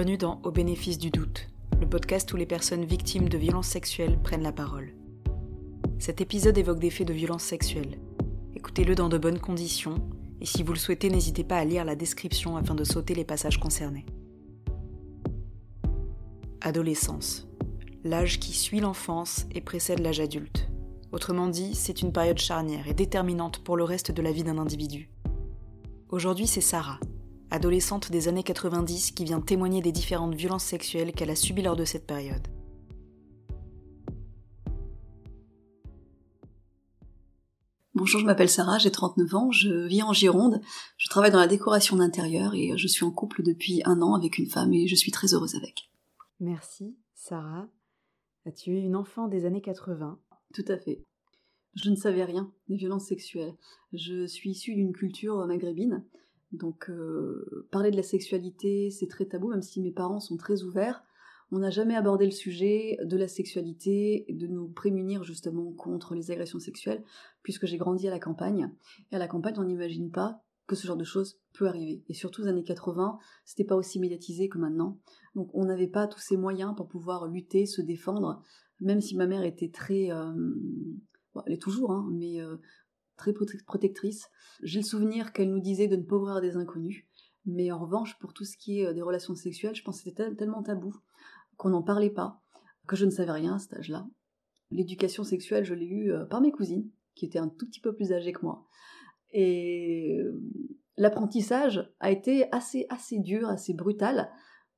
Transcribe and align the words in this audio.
Bienvenue 0.00 0.16
dans 0.16 0.40
Au 0.44 0.50
bénéfice 0.50 0.96
du 0.96 1.10
doute, 1.10 1.50
le 1.78 1.86
podcast 1.86 2.32
où 2.32 2.36
les 2.38 2.46
personnes 2.46 2.86
victimes 2.86 3.28
de 3.28 3.36
violences 3.36 3.68
sexuelles 3.68 4.18
prennent 4.22 4.42
la 4.42 4.50
parole. 4.50 4.94
Cet 5.98 6.22
épisode 6.22 6.56
évoque 6.56 6.78
des 6.78 6.88
faits 6.88 7.06
de 7.06 7.12
violence 7.12 7.42
sexuelle. 7.42 8.00
Écoutez-le 8.56 8.94
dans 8.94 9.10
de 9.10 9.18
bonnes 9.18 9.38
conditions, 9.38 10.02
et 10.40 10.46
si 10.46 10.62
vous 10.62 10.72
le 10.72 10.78
souhaitez, 10.78 11.10
n'hésitez 11.10 11.44
pas 11.44 11.58
à 11.58 11.66
lire 11.66 11.84
la 11.84 11.96
description 11.96 12.56
afin 12.56 12.74
de 12.74 12.82
sauter 12.82 13.14
les 13.14 13.26
passages 13.26 13.60
concernés. 13.60 14.06
Adolescence. 16.62 17.46
L'âge 18.02 18.40
qui 18.40 18.54
suit 18.54 18.80
l'enfance 18.80 19.44
et 19.54 19.60
précède 19.60 19.98
l'âge 19.98 20.20
adulte. 20.20 20.70
Autrement 21.12 21.48
dit, 21.48 21.74
c'est 21.74 22.00
une 22.00 22.12
période 22.14 22.38
charnière 22.38 22.88
et 22.88 22.94
déterminante 22.94 23.58
pour 23.58 23.76
le 23.76 23.84
reste 23.84 24.12
de 24.12 24.22
la 24.22 24.32
vie 24.32 24.44
d'un 24.44 24.56
individu. 24.56 25.10
Aujourd'hui, 26.08 26.46
c'est 26.46 26.62
Sarah, 26.62 27.00
adolescente 27.50 28.10
des 28.10 28.28
années 28.28 28.42
90 28.42 29.12
qui 29.12 29.24
vient 29.24 29.40
témoigner 29.40 29.82
des 29.82 29.92
différentes 29.92 30.34
violences 30.34 30.64
sexuelles 30.64 31.12
qu'elle 31.12 31.30
a 31.30 31.36
subies 31.36 31.62
lors 31.62 31.76
de 31.76 31.84
cette 31.84 32.06
période. 32.06 32.46
Bonjour, 37.94 38.20
je 38.20 38.24
m'appelle 38.24 38.48
Sarah, 38.48 38.78
j'ai 38.78 38.90
39 38.90 39.34
ans, 39.34 39.50
je 39.50 39.86
vis 39.86 40.02
en 40.02 40.12
Gironde, 40.12 40.62
je 40.96 41.08
travaille 41.10 41.32
dans 41.32 41.40
la 41.40 41.46
décoration 41.46 41.96
d'intérieur 41.96 42.54
et 42.54 42.72
je 42.78 42.88
suis 42.88 43.04
en 43.04 43.10
couple 43.10 43.42
depuis 43.42 43.82
un 43.84 44.00
an 44.00 44.14
avec 44.14 44.38
une 44.38 44.46
femme 44.46 44.72
et 44.72 44.86
je 44.86 44.94
suis 44.94 45.10
très 45.10 45.34
heureuse 45.34 45.54
avec. 45.54 45.90
Merci, 46.38 46.96
Sarah. 47.14 47.68
Tu 48.56 48.76
es 48.76 48.80
une 48.80 48.96
enfant 48.96 49.28
des 49.28 49.44
années 49.44 49.60
80. 49.60 50.18
Tout 50.54 50.64
à 50.68 50.78
fait. 50.78 51.04
Je 51.74 51.90
ne 51.90 51.94
savais 51.94 52.24
rien 52.24 52.50
des 52.68 52.76
violences 52.76 53.06
sexuelles. 53.06 53.54
Je 53.92 54.26
suis 54.26 54.50
issue 54.50 54.74
d'une 54.74 54.92
culture 54.92 55.46
maghrébine 55.46 56.04
donc 56.52 56.90
euh, 56.90 57.66
parler 57.70 57.90
de 57.90 57.96
la 57.96 58.02
sexualité, 58.02 58.90
c'est 58.90 59.06
très 59.06 59.26
tabou, 59.26 59.48
même 59.48 59.62
si 59.62 59.80
mes 59.80 59.92
parents 59.92 60.20
sont 60.20 60.36
très 60.36 60.62
ouverts. 60.62 61.04
On 61.52 61.58
n'a 61.58 61.70
jamais 61.70 61.96
abordé 61.96 62.24
le 62.24 62.30
sujet 62.30 62.98
de 63.02 63.16
la 63.16 63.26
sexualité 63.26 64.24
de 64.28 64.46
nous 64.46 64.68
prémunir 64.68 65.24
justement 65.24 65.72
contre 65.72 66.14
les 66.14 66.30
agressions 66.30 66.60
sexuelles, 66.60 67.02
puisque 67.42 67.66
j'ai 67.66 67.76
grandi 67.76 68.06
à 68.06 68.10
la 68.10 68.20
campagne. 68.20 68.72
Et 69.10 69.16
à 69.16 69.18
la 69.18 69.26
campagne, 69.26 69.54
on 69.58 69.64
n'imagine 69.64 70.10
pas 70.10 70.42
que 70.68 70.76
ce 70.76 70.86
genre 70.86 70.96
de 70.96 71.04
choses 71.04 71.40
peut 71.52 71.66
arriver. 71.66 72.04
Et 72.08 72.14
surtout 72.14 72.42
aux 72.42 72.46
années 72.46 72.62
80, 72.62 73.18
c'était 73.44 73.64
pas 73.64 73.74
aussi 73.74 73.98
médiatisé 73.98 74.48
que 74.48 74.58
maintenant. 74.58 75.00
Donc 75.34 75.50
on 75.52 75.64
n'avait 75.64 75.88
pas 75.88 76.06
tous 76.06 76.20
ces 76.20 76.36
moyens 76.36 76.74
pour 76.76 76.86
pouvoir 76.86 77.26
lutter, 77.26 77.66
se 77.66 77.82
défendre, 77.82 78.40
même 78.80 79.00
si 79.00 79.16
ma 79.16 79.26
mère 79.26 79.42
était 79.42 79.70
très... 79.70 80.12
Euh, 80.12 80.32
elle 81.46 81.54
est 81.54 81.62
toujours, 81.62 81.92
hein, 81.92 82.08
mais 82.12 82.40
euh, 82.40 82.56
très 83.20 83.34
protectrice. 83.66 84.28
J'ai 84.62 84.80
le 84.80 84.84
souvenir 84.84 85.32
qu'elle 85.32 85.50
nous 85.50 85.60
disait 85.60 85.88
de 85.88 85.96
ne 85.96 86.02
pas 86.02 86.16
ouvrir 86.16 86.40
des 86.40 86.56
inconnus. 86.56 87.04
Mais 87.46 87.70
en 87.70 87.78
revanche, 87.78 88.18
pour 88.18 88.32
tout 88.32 88.44
ce 88.44 88.56
qui 88.56 88.80
est 88.80 88.86
euh, 88.86 88.92
des 88.92 89.02
relations 89.02 89.34
sexuelles, 89.34 89.74
je 89.74 89.82
pense 89.82 89.98
que 89.98 90.10
c'était 90.10 90.34
tellement 90.34 90.62
tabou 90.62 90.94
qu'on 91.56 91.70
n'en 91.70 91.82
parlait 91.82 92.10
pas, 92.10 92.42
que 92.86 92.96
je 92.96 93.04
ne 93.04 93.10
savais 93.10 93.32
rien 93.32 93.54
à 93.54 93.58
cet 93.58 93.74
âge-là. 93.74 94.06
L'éducation 94.70 95.24
sexuelle, 95.24 95.64
je 95.64 95.74
l'ai 95.74 95.86
eue 95.86 96.12
euh, 96.12 96.24
par 96.24 96.40
mes 96.40 96.52
cousines, 96.52 96.90
qui 97.14 97.26
étaient 97.26 97.38
un 97.38 97.48
tout 97.48 97.66
petit 97.66 97.80
peu 97.80 97.94
plus 97.94 98.12
âgées 98.12 98.32
que 98.32 98.44
moi. 98.44 98.66
Et 99.32 100.18
euh, 100.18 100.40
l'apprentissage 100.96 101.90
a 102.00 102.10
été 102.10 102.50
assez, 102.52 102.86
assez 102.88 103.18
dur, 103.18 103.48
assez 103.48 103.74
brutal, 103.74 104.30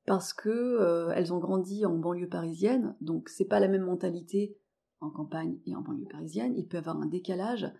parce 0.05 0.33
que 0.33 1.11
elles 1.15 1.33
ont 1.33 1.39
grandi 1.39 1.85
en 1.85 1.95
banlieue 1.95 2.27
parisienne, 2.27 2.93
donc 2.99 3.29
c'est 3.29 3.45
pas 3.45 3.61
la 3.61 3.69
même 3.69 3.85
mentalité 3.85 4.57
en 4.99 5.09
campagne 5.09 5.59
et 5.65 5.77
en 5.77 5.81
banlieue 5.81 6.09
parisienne. 6.11 6.57
Il 6.57 6.67
peut 6.67 6.75
y 6.75 6.79
avoir 6.79 6.97
un 6.97 7.05
décalage 7.05 7.71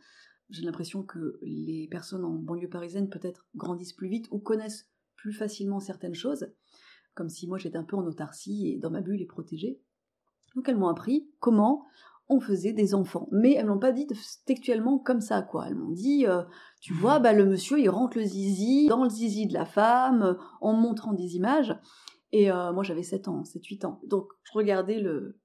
j'ai 0.54 0.62
l'impression 0.62 1.02
que 1.04 1.40
les 1.42 1.88
personnes 1.90 2.24
en 2.24 2.36
banlieue 2.36 2.70
parisienne 2.70 3.10
peut-être 3.10 3.46
grandissent 3.56 3.94
plus 3.94 4.08
vite 4.08 4.28
ou 4.32 4.38
connaissent 4.38 4.88
plus 5.16 5.34
facilement 5.34 5.80
certaines 5.80 6.14
choses, 6.14 6.48
comme 7.16 7.30
si 7.30 7.48
moi 7.48 7.58
j'étais 7.58 7.78
un 7.78 7.84
peu 7.84 7.96
en 7.96 8.06
autarcie 8.06 8.70
et 8.70 8.78
dans 8.78 8.92
ma 8.92 9.02
bulle 9.02 9.22
et 9.22 9.26
protégée. 9.26 9.82
Donc 10.56 10.70
elles 10.70 10.78
m'ont 10.78 10.90
appris 10.90 11.28
comment 11.40 11.86
on 12.30 12.40
faisait 12.40 12.72
des 12.72 12.94
enfants. 12.94 13.28
Mais 13.32 13.54
elles 13.54 13.66
m'ont 13.66 13.80
pas 13.80 13.92
dit 13.92 14.08
textuellement 14.46 15.00
comme 15.00 15.22
ça, 15.22 15.42
quoi. 15.42 15.68
Elles 15.68 15.76
m'ont 15.76 15.92
dit, 15.92 16.26
euh, 16.28 16.44
tu 16.80 16.94
vois, 16.94 17.20
bah, 17.20 17.34
le 17.34 17.46
monsieur, 17.46 17.80
il 17.80 17.90
rentre 17.90 18.18
le 18.18 18.24
zizi 18.24 18.88
dans 18.88 19.04
le 19.04 19.10
zizi 19.10 19.48
de 19.48 19.54
la 19.54 19.66
femme, 19.66 20.22
euh, 20.22 20.34
en 20.62 20.74
montrant 20.74 21.14
des 21.14 21.36
images. 21.36 21.76
Et 22.36 22.50
euh, 22.50 22.74
moi, 22.74 22.82
j'avais 22.82 23.04
7 23.04 23.28
ans, 23.28 23.44
7-8 23.44 23.86
ans. 23.86 24.02
Donc, 24.08 24.28
je 24.44 24.54
regardais 24.54 25.00
le, 25.00 25.38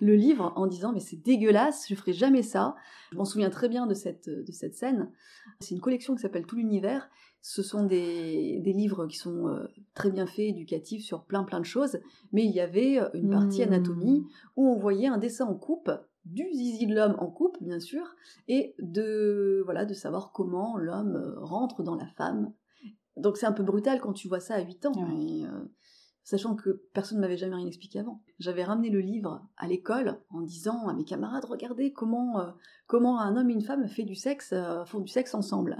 le, 0.00 0.14
livre 0.14 0.54
en 0.56 0.66
disant, 0.66 0.90
mais 0.92 1.00
c'est 1.00 1.22
dégueulasse, 1.22 1.86
je 1.88 1.94
ferai 1.94 2.14
jamais 2.14 2.42
ça. 2.42 2.74
Je 3.12 3.18
m'en 3.18 3.26
souviens 3.26 3.50
très 3.50 3.68
bien 3.68 3.86
de 3.86 3.92
cette, 3.92 4.28
de 4.28 4.52
cette 4.52 4.74
scène. 4.74 5.12
C'est 5.60 5.74
une 5.74 5.82
collection 5.82 6.14
qui 6.14 6.22
s'appelle 6.22 6.46
Tout 6.46 6.56
l'univers. 6.56 7.10
Ce 7.42 7.62
sont 7.62 7.84
des, 7.84 8.60
des, 8.60 8.72
livres 8.72 9.06
qui 9.06 9.18
sont 9.18 9.48
euh, 9.48 9.66
très 9.94 10.10
bien 10.10 10.26
faits, 10.26 10.48
éducatifs 10.48 11.04
sur 11.04 11.24
plein 11.24 11.44
plein 11.44 11.60
de 11.60 11.66
choses. 11.66 11.98
Mais 12.32 12.44
il 12.44 12.52
y 12.52 12.60
avait 12.60 12.98
euh, 12.98 13.08
une 13.12 13.28
partie 13.28 13.60
mmh. 13.60 13.68
anatomie 13.68 14.24
où 14.56 14.68
on 14.68 14.78
voyait 14.78 15.08
un 15.08 15.18
dessin 15.18 15.44
en 15.44 15.54
coupe 15.54 15.90
du 16.24 16.44
zizi 16.52 16.86
de 16.86 16.94
l'homme 16.94 17.16
en 17.18 17.26
coupe, 17.26 17.58
bien 17.60 17.80
sûr, 17.80 18.14
et 18.46 18.76
de 18.78 19.60
voilà 19.64 19.84
de 19.84 19.92
savoir 19.92 20.30
comment 20.32 20.78
l'homme 20.78 21.34
rentre 21.36 21.82
dans 21.82 21.96
la 21.96 22.06
femme. 22.06 22.52
Donc 23.16 23.36
c'est 23.36 23.46
un 23.46 23.52
peu 23.52 23.62
brutal 23.62 24.00
quand 24.00 24.12
tu 24.12 24.28
vois 24.28 24.40
ça 24.40 24.54
à 24.54 24.60
8 24.60 24.86
ans 24.86 24.92
sachant 26.24 26.54
que 26.54 26.82
personne 26.92 27.18
ne 27.18 27.22
m'avait 27.22 27.36
jamais 27.36 27.56
rien 27.56 27.66
expliqué 27.66 27.98
avant. 27.98 28.22
J'avais 28.38 28.64
ramené 28.64 28.90
le 28.90 29.00
livre 29.00 29.46
à 29.56 29.66
l'école 29.66 30.20
en 30.30 30.40
disant 30.40 30.86
à 30.88 30.94
mes 30.94 31.04
camarades 31.04 31.44
regardez 31.44 31.92
comment 31.92 32.40
euh, 32.40 32.50
comment 32.86 33.20
un 33.20 33.36
homme 33.36 33.50
et 33.50 33.54
une 33.54 33.62
femme 33.62 33.86
fait 33.88 34.04
du 34.04 34.14
sexe 34.14 34.52
euh, 34.52 34.84
font 34.84 35.00
du 35.00 35.08
sexe 35.08 35.34
ensemble. 35.34 35.76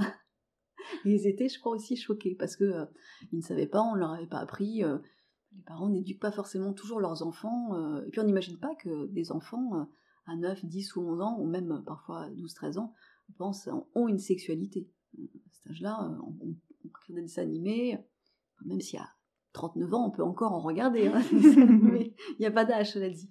et 1.04 1.10
ils 1.14 1.26
étaient, 1.26 1.48
je 1.48 1.60
crois, 1.60 1.72
aussi 1.72 1.96
choqués 1.96 2.34
parce 2.34 2.56
que 2.56 2.64
euh, 2.64 2.84
ils 3.32 3.38
ne 3.38 3.42
savaient 3.42 3.66
pas, 3.66 3.82
on 3.82 3.94
ne 3.94 4.00
leur 4.00 4.12
avait 4.12 4.26
pas 4.26 4.40
appris. 4.40 4.82
les 4.82 5.62
parents 5.64 5.88
n'éduquent 5.88 6.20
pas 6.20 6.32
forcément 6.32 6.72
toujours 6.72 6.98
leurs 6.98 7.22
enfants. 7.22 8.00
et 8.04 8.10
puis 8.10 8.20
on 8.20 8.24
n'imagine 8.24 8.58
pas 8.58 8.74
que 8.74 9.06
des 9.06 9.30
enfants 9.30 9.86
à 10.26 10.36
9, 10.36 10.64
10 10.64 10.96
ou 10.96 11.02
11 11.02 11.20
ans, 11.20 11.36
ou 11.38 11.46
même 11.46 11.82
parfois 11.86 12.28
12, 12.30 12.54
13 12.54 12.78
ans, 12.78 12.94
pensent, 13.38 13.68
ont 13.94 14.08
une 14.08 14.18
sexualité. 14.18 14.88
À 15.14 15.50
cet 15.50 15.70
âge-là, 15.70 16.18
on, 16.40 16.54
on, 16.84 16.88
regarde 16.88 17.14
des 17.16 17.22
dessins 17.22 17.42
animés, 17.42 17.98
même 18.64 18.80
s'il 18.80 18.98
y 18.98 19.02
a 19.02 19.08
39 19.52 19.94
ans, 19.94 20.06
on 20.06 20.10
peut 20.10 20.24
encore 20.24 20.52
en 20.52 20.60
regarder, 20.60 21.08
hein. 21.08 21.22
mais 21.32 22.14
il 22.30 22.36
n'y 22.40 22.46
a 22.46 22.50
pas 22.50 22.64
d'âge, 22.64 22.92
cela 22.92 23.10
dit. 23.10 23.30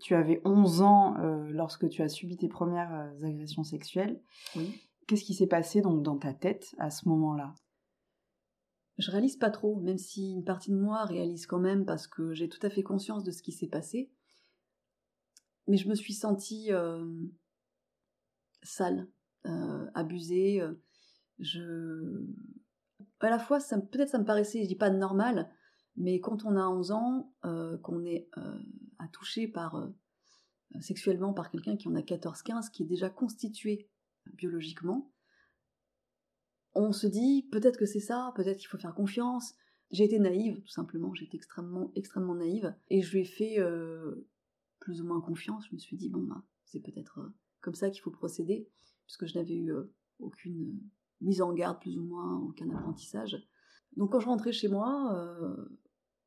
Tu 0.00 0.14
avais 0.14 0.40
11 0.44 0.82
ans 0.82 1.16
euh, 1.18 1.48
lorsque 1.50 1.88
tu 1.88 2.02
as 2.02 2.08
subi 2.08 2.36
tes 2.36 2.48
premières 2.48 2.92
euh, 2.92 3.26
agressions 3.26 3.64
sexuelles. 3.64 4.20
Oui. 4.56 4.80
Qu'est-ce 5.06 5.24
qui 5.24 5.34
s'est 5.34 5.46
passé 5.46 5.80
donc 5.82 6.02
dans 6.02 6.18
ta 6.18 6.34
tête 6.34 6.74
à 6.78 6.90
ce 6.90 7.08
moment-là? 7.08 7.54
Je 8.98 9.10
réalise 9.10 9.36
pas 9.36 9.50
trop, 9.50 9.76
même 9.80 9.98
si 9.98 10.32
une 10.32 10.44
partie 10.44 10.70
de 10.70 10.76
moi 10.76 11.04
réalise 11.04 11.46
quand 11.46 11.58
même 11.58 11.84
parce 11.84 12.06
que 12.06 12.32
j'ai 12.32 12.48
tout 12.48 12.64
à 12.64 12.70
fait 12.70 12.82
conscience 12.82 13.24
de 13.24 13.30
ce 13.30 13.42
qui 13.42 13.52
s'est 13.52 13.68
passé. 13.68 14.10
Mais 15.66 15.76
je 15.76 15.88
me 15.88 15.94
suis 15.94 16.12
sentie 16.12 16.72
euh, 16.72 17.04
sale, 18.62 19.08
abusée. 19.94 20.62
Je 21.44 22.24
à 23.24 23.30
la 23.30 23.38
fois, 23.38 23.58
peut-être 23.58 24.10
ça 24.10 24.18
me 24.18 24.24
paraissait, 24.24 24.62
je 24.62 24.68
dis 24.68 24.76
pas 24.76 24.90
normal, 24.90 25.50
mais 25.96 26.20
quand 26.20 26.44
on 26.44 26.56
a 26.56 26.66
11 26.66 26.90
ans, 26.92 27.32
euh, 27.44 27.78
qu'on 27.78 28.04
est 28.04 28.28
euh, 28.36 28.58
à 28.98 29.08
toucher 29.08 29.48
par, 29.48 29.76
euh, 29.76 29.88
sexuellement 30.80 31.32
par 31.32 31.50
quelqu'un 31.50 31.76
qui 31.76 31.88
en 31.88 31.94
a 31.94 32.02
14-15, 32.02 32.70
qui 32.70 32.82
est 32.82 32.86
déjà 32.86 33.10
constitué 33.10 33.88
biologiquement, 34.32 35.10
on 36.74 36.92
se 36.92 37.06
dit 37.06 37.48
peut-être 37.52 37.78
que 37.78 37.86
c'est 37.86 38.00
ça, 38.00 38.32
peut-être 38.34 38.58
qu'il 38.58 38.68
faut 38.68 38.78
faire 38.78 38.94
confiance. 38.94 39.54
J'ai 39.90 40.04
été 40.04 40.18
naïve, 40.18 40.60
tout 40.60 40.72
simplement, 40.72 41.14
j'ai 41.14 41.26
été 41.26 41.36
extrêmement, 41.36 41.92
extrêmement 41.94 42.34
naïve, 42.34 42.74
et 42.88 43.00
je 43.00 43.12
lui 43.12 43.20
ai 43.20 43.24
fait 43.24 43.58
plus 44.80 45.00
ou 45.00 45.06
moins 45.06 45.20
confiance. 45.20 45.68
Je 45.68 45.74
me 45.74 45.78
suis 45.78 45.96
dit, 45.96 46.08
bon, 46.08 46.22
ben, 46.22 46.42
c'est 46.64 46.80
peut-être 46.80 47.32
comme 47.60 47.74
ça 47.74 47.90
qu'il 47.90 48.02
faut 48.02 48.10
procéder, 48.10 48.68
puisque 49.06 49.26
je 49.26 49.38
n'avais 49.38 49.54
eu 49.54 49.72
aucune 50.18 50.80
mise 51.20 51.42
en 51.42 51.52
garde 51.52 51.80
plus 51.80 51.98
ou 51.98 52.04
moins, 52.04 52.38
aucun 52.40 52.68
apprentissage. 52.70 53.36
Donc 53.96 54.12
quand 54.12 54.20
je 54.20 54.26
rentrais 54.26 54.52
chez 54.52 54.68
moi, 54.68 55.14
euh, 55.16 55.68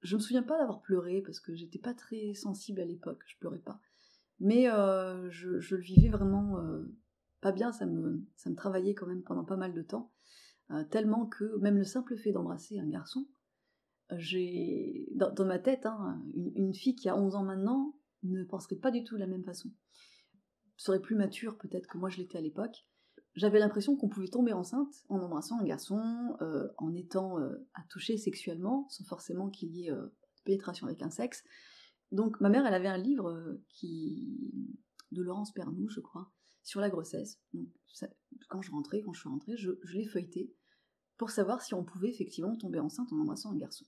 je 0.01 0.15
me 0.15 0.21
souviens 0.21 0.43
pas 0.43 0.57
d'avoir 0.57 0.81
pleuré 0.81 1.21
parce 1.21 1.39
que 1.39 1.55
j'étais 1.55 1.79
pas 1.79 1.93
très 1.93 2.33
sensible 2.33 2.81
à 2.81 2.85
l'époque, 2.85 3.23
je 3.27 3.37
pleurais 3.37 3.59
pas. 3.59 3.79
Mais 4.39 4.69
euh, 4.69 5.29
je, 5.31 5.75
le 5.75 5.81
vivais 5.81 6.09
vraiment 6.09 6.59
euh, 6.59 6.83
pas 7.41 7.51
bien, 7.51 7.71
ça 7.71 7.85
me, 7.85 8.25
ça 8.35 8.49
me 8.49 8.55
travaillait 8.55 8.93
quand 8.93 9.07
même 9.07 9.23
pendant 9.23 9.43
pas 9.43 9.57
mal 9.57 9.73
de 9.73 9.81
temps, 9.81 10.11
tellement 10.89 11.25
que 11.25 11.57
même 11.59 11.77
le 11.77 11.85
simple 11.85 12.17
fait 12.17 12.33
d'embrasser 12.33 12.77
un 12.77 12.87
garçon, 12.87 13.25
j'ai 14.17 15.07
dans, 15.15 15.45
ma 15.45 15.59
tête, 15.59 15.85
hein, 15.85 16.21
une, 16.33 16.51
une, 16.55 16.73
fille 16.73 16.95
qui 16.95 17.07
a 17.09 17.17
11 17.17 17.35
ans 17.35 17.43
maintenant 17.43 17.97
ne 18.23 18.43
penserait 18.43 18.75
pas 18.75 18.91
du 18.91 19.03
tout 19.03 19.15
de 19.15 19.21
la 19.21 19.27
même 19.27 19.43
façon. 19.43 19.71
Serait 20.75 21.01
plus 21.01 21.15
mature 21.15 21.57
peut-être 21.57 21.87
que 21.87 21.97
moi 21.97 22.09
je 22.09 22.17
l'étais 22.17 22.37
à 22.37 22.41
l'époque, 22.41 22.85
j'avais 23.37 23.59
l'impression 23.59 23.95
qu'on 23.95 24.09
pouvait 24.09 24.27
tomber 24.27 24.51
enceinte 24.51 25.05
en 25.09 25.19
embrassant 25.19 25.59
un 25.59 25.63
garçon, 25.63 26.35
euh, 26.41 26.67
en 26.77 26.93
étant 26.95 27.39
euh, 27.39 27.67
à 27.75 27.83
toucher 27.83 28.17
sexuellement, 28.17 28.87
sans 28.89 29.03
forcément 29.03 29.49
qu'il 29.49 29.69
y 29.69 29.85
ait 29.85 29.91
euh, 29.91 30.07
pénétration 30.43 30.87
avec 30.87 31.03
un 31.03 31.11
sexe. 31.11 31.43
Donc 32.11 32.41
ma 32.41 32.49
mère, 32.49 32.65
elle 32.65 32.73
avait 32.73 32.87
un 32.87 32.97
livre 32.97 33.59
qui 33.69 34.75
de 35.11 35.21
Laurence 35.21 35.53
Pernou, 35.53 35.87
je 35.87 35.99
crois, 35.99 36.31
sur 36.63 36.81
la 36.81 36.89
grossesse. 36.89 37.39
quand 38.49 38.61
je 38.61 38.71
rentrais, 38.71 39.01
quand 39.01 39.13
je 39.13 39.19
suis 39.19 39.29
rentrée, 39.29 39.55
je, 39.55 39.71
je 39.83 39.97
l'ai 39.97 40.07
feuilleté 40.07 40.51
pour 41.17 41.29
savoir 41.29 41.61
si 41.61 41.75
on 41.75 41.83
pouvait 41.83 42.09
effectivement 42.09 42.55
tomber 42.57 42.79
enceinte 42.79 43.13
en 43.13 43.19
embrassant 43.19 43.51
un 43.51 43.57
garçon. 43.57 43.85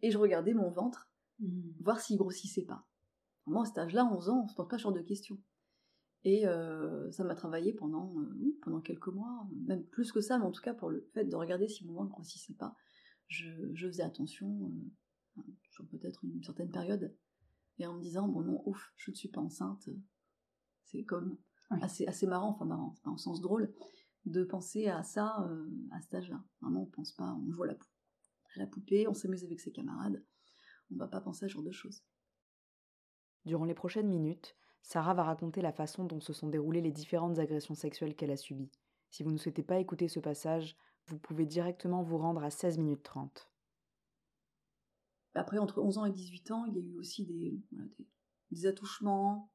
Et 0.00 0.10
je 0.10 0.18
regardais 0.18 0.54
mon 0.54 0.70
ventre, 0.70 1.10
mmh. 1.40 1.70
voir 1.80 2.00
s'il 2.00 2.16
grossissait 2.16 2.64
pas. 2.64 2.86
Moi, 3.46 3.62
à 3.62 3.66
cet 3.66 3.78
âge-là, 3.78 4.04
11 4.04 4.28
ans, 4.30 4.42
on 4.44 4.48
se 4.48 4.54
pose 4.54 4.68
pas 4.68 4.78
ce 4.78 4.82
genre 4.84 4.92
de 4.92 5.00
questions. 5.00 5.38
Et 6.24 6.46
euh, 6.46 7.10
ça 7.12 7.24
m'a 7.24 7.34
travaillé 7.34 7.72
pendant, 7.72 8.12
euh, 8.18 8.58
pendant 8.62 8.80
quelques 8.80 9.08
mois, 9.08 9.48
même 9.66 9.84
plus 9.84 10.10
que 10.10 10.20
ça, 10.20 10.38
mais 10.38 10.44
en 10.44 10.50
tout 10.50 10.62
cas 10.62 10.74
pour 10.74 10.90
le 10.90 11.08
fait 11.14 11.24
de 11.24 11.36
regarder 11.36 11.68
si 11.68 11.86
mon 11.86 11.94
ventre 11.94 12.08
ne 12.08 12.12
grossissait 12.12 12.54
pas, 12.54 12.74
je, 13.28 13.48
faisais 13.74 14.02
attention 14.02 14.72
euh, 15.38 15.42
sur 15.70 15.86
peut-être 15.86 16.24
une 16.24 16.42
certaine 16.42 16.70
période. 16.70 17.14
Et 17.78 17.86
en 17.86 17.94
me 17.94 18.00
disant, 18.00 18.26
bon 18.26 18.42
non, 18.42 18.62
ouf, 18.66 18.92
je 18.96 19.12
ne 19.12 19.16
suis 19.16 19.28
pas 19.28 19.40
enceinte. 19.40 19.88
C'est 20.84 21.04
comme 21.04 21.38
assez, 21.70 22.06
assez 22.06 22.26
marrant, 22.26 22.50
enfin 22.50 22.64
marrant, 22.64 22.94
pas 23.04 23.10
en 23.10 23.16
sens 23.16 23.40
drôle, 23.40 23.72
de 24.24 24.42
penser 24.42 24.88
à 24.88 25.04
ça 25.04 25.48
à 25.92 26.00
cet 26.00 26.14
âge-là. 26.14 26.42
Vraiment, 26.60 26.82
on 26.82 26.86
pense 26.86 27.12
pas, 27.12 27.32
on 27.34 27.52
joue 27.52 27.62
à 27.62 27.68
la, 27.68 27.74
à 27.74 28.58
la 28.58 28.66
poupée, 28.66 29.06
on 29.06 29.14
s'amuse 29.14 29.44
avec 29.44 29.60
ses 29.60 29.70
camarades, 29.70 30.24
on 30.90 30.96
va 30.96 31.06
pas 31.06 31.20
penser 31.20 31.44
à 31.44 31.48
ce 31.48 31.54
genre 31.54 31.62
de 31.62 31.70
choses. 31.70 32.02
Durant 33.44 33.64
les 33.64 33.74
prochaines 33.74 34.08
minutes, 34.08 34.56
Sarah 34.88 35.12
va 35.12 35.22
raconter 35.22 35.60
la 35.60 35.70
façon 35.70 36.06
dont 36.06 36.18
se 36.18 36.32
sont 36.32 36.48
déroulées 36.48 36.80
les 36.80 36.92
différentes 36.92 37.38
agressions 37.38 37.74
sexuelles 37.74 38.16
qu'elle 38.16 38.30
a 38.30 38.38
subies. 38.38 38.70
Si 39.10 39.22
vous 39.22 39.30
ne 39.30 39.36
souhaitez 39.36 39.62
pas 39.62 39.78
écouter 39.78 40.08
ce 40.08 40.18
passage, 40.18 40.78
vous 41.08 41.18
pouvez 41.18 41.44
directement 41.44 42.02
vous 42.02 42.16
rendre 42.16 42.42
à 42.42 42.48
16 42.48 42.78
minutes 42.78 43.02
30. 43.02 43.52
Après, 45.34 45.58
entre 45.58 45.82
11 45.82 45.98
ans 45.98 46.06
et 46.06 46.10
18 46.10 46.50
ans, 46.52 46.64
il 46.64 46.74
y 46.74 46.78
a 46.78 46.82
eu 46.82 46.96
aussi 46.96 47.26
des, 48.50 48.66
attouchements 48.66 49.52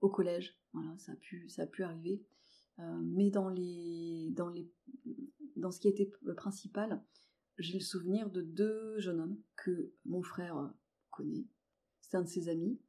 au 0.00 0.10
collège. 0.10 0.58
Voilà, 0.72 0.92
ça 0.98 1.12
a 1.12 1.14
pu, 1.14 1.48
ça 1.48 1.62
a 1.62 1.66
pu 1.66 1.84
arriver. 1.84 2.26
Euh, 2.80 3.00
mais 3.00 3.30
dans, 3.30 3.48
les, 3.48 4.32
dans, 4.32 4.48
les, 4.48 4.68
dans 5.54 5.70
ce 5.70 5.78
qui 5.78 5.86
été 5.86 6.12
principal, 6.36 7.00
j'ai 7.58 7.74
le 7.74 7.84
souvenir 7.84 8.28
de 8.28 8.42
deux 8.42 8.98
jeunes 8.98 9.20
hommes 9.20 9.40
que 9.54 9.92
mon 10.04 10.24
frère 10.24 10.72
connaît. 11.10 11.46
C'est 12.00 12.16
un 12.16 12.22
de 12.22 12.28
ses 12.28 12.48
amis. 12.48 12.80